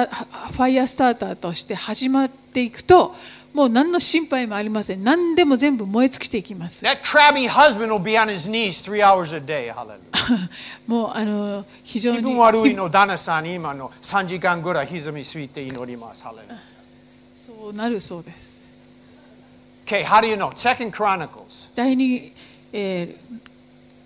[0.58, 3.14] ァイアスターターとして始まっていくと
[3.52, 5.02] もう何の心配もありません。
[5.02, 6.84] 何でも全部燃え尽きていきます。
[10.86, 16.24] もうあの非常に気分悪いの旦那さん今の3時間ぐらい歪みすぎて祈ります。
[17.34, 18.49] そうなるそうです。
[19.90, 20.52] Okay, how do you know?
[20.54, 21.72] Second Chronicles.
[21.74, 22.30] 第二、
[22.72, 23.16] え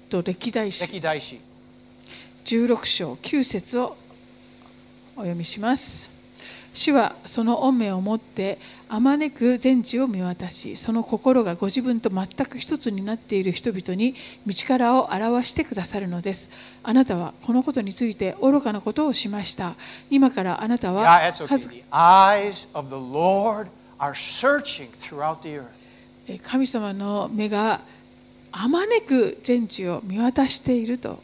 [0.09, 0.82] ーと歴代史。
[0.87, 1.39] 歴代史。
[2.47, 3.95] 16章9節を
[5.14, 6.11] お読みします。
[6.72, 8.59] 主はその恩命をもって
[8.89, 14.14] あまねく全地を見渡しその心がご自分と全く一つになっている人々に
[14.47, 16.51] 道からを表してくださるのです。
[16.82, 19.74] あなたはこのことについて愚かなことをしました。
[20.11, 21.28] 今からあなたは Yeah,
[26.42, 27.80] 神様の目が
[28.53, 31.18] あまねく全地を見渡していると。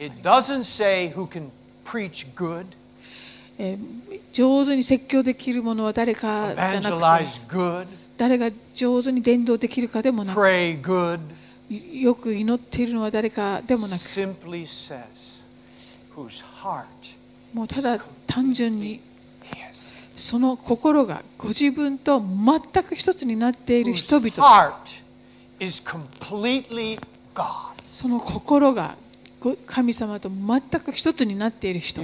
[4.33, 8.01] 上手に説教できるものは誰かじゃなくて。
[8.17, 10.39] 誰が上手に伝道できるかでもなく。
[11.93, 14.01] よく祈っているのは誰かでもなく。
[17.55, 19.01] もうただ単純に。
[20.21, 24.31] その心がご自分と全く一つになっている人々。
[27.83, 28.97] その心が
[29.67, 32.03] 神様と全く一つになっている人。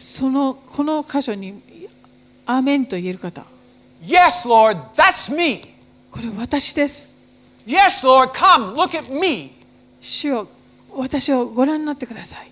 [0.00, 1.62] そのこの箇所に
[2.44, 3.44] 「アーメン」と言える方
[6.10, 7.14] 「」これ私です
[10.00, 10.48] 「」主を
[10.96, 12.50] 私をご覧になってください。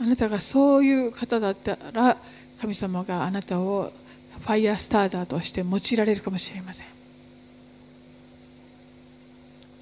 [0.00, 2.16] あなたがそういう方だったら
[2.60, 3.92] 神様があなたを
[4.40, 6.86] ファイヤースターターとして用いられるかもしれません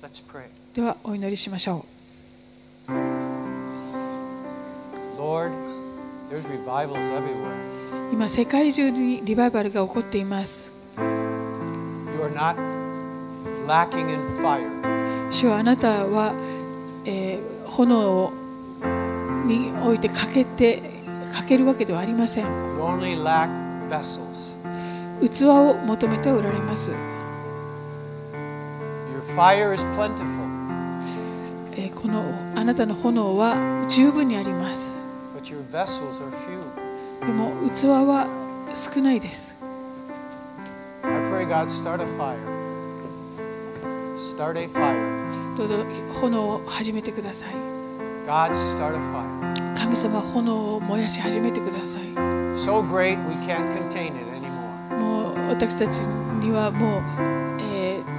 [0.03, 0.45] Let's pray.
[0.75, 1.85] ではお祈りしましょ
[5.19, 5.51] Lord,
[6.31, 8.11] there's revivals everywhere.
[8.11, 11.03] う今世界中にリバイバルが起こっています You
[12.23, 12.57] are not
[13.67, 14.96] lacking in fire.
[15.31, 16.33] 主はあなたは、
[17.05, 18.33] えー、炎
[19.47, 20.97] においてかけて
[21.33, 22.47] かけるわけではありません。
[25.21, 26.93] 器を求めておられます。
[31.73, 32.23] え、え、この
[32.55, 33.57] あなたの炎は
[33.89, 34.93] 十分にあります。
[37.21, 38.27] でも器は
[38.75, 39.55] 少ないです。
[44.17, 45.57] Start a fire.
[45.57, 45.75] どうぞ
[46.21, 47.55] 炎を始めてください
[48.27, 49.77] God, start a fire.
[49.77, 52.03] 神様炎を燃やし始めてください
[52.57, 54.97] So great we can't contain it anymore.
[54.99, 55.99] もう私たち
[56.43, 57.03] にはもう、
[57.61, 58.17] えー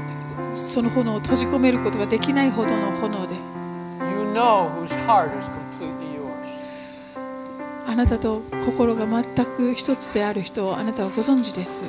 [0.56, 6.08] その炎を閉じ込めることができないほどの炎で You know whose heart is completely.
[7.88, 11.86] あなたと心が全く一つである人をあなたはご存知です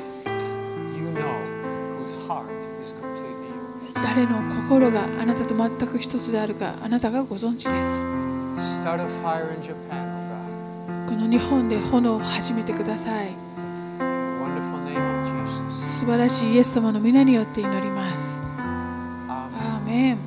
[4.19, 8.03] 誰の心があなたと全く一つであるかあなたがご存知です。
[8.03, 8.09] Oh
[11.07, 13.29] この日本で炎を始めてください.
[15.71, 20.17] 素晴らしいイエス様の皆によって祈ります.アーメン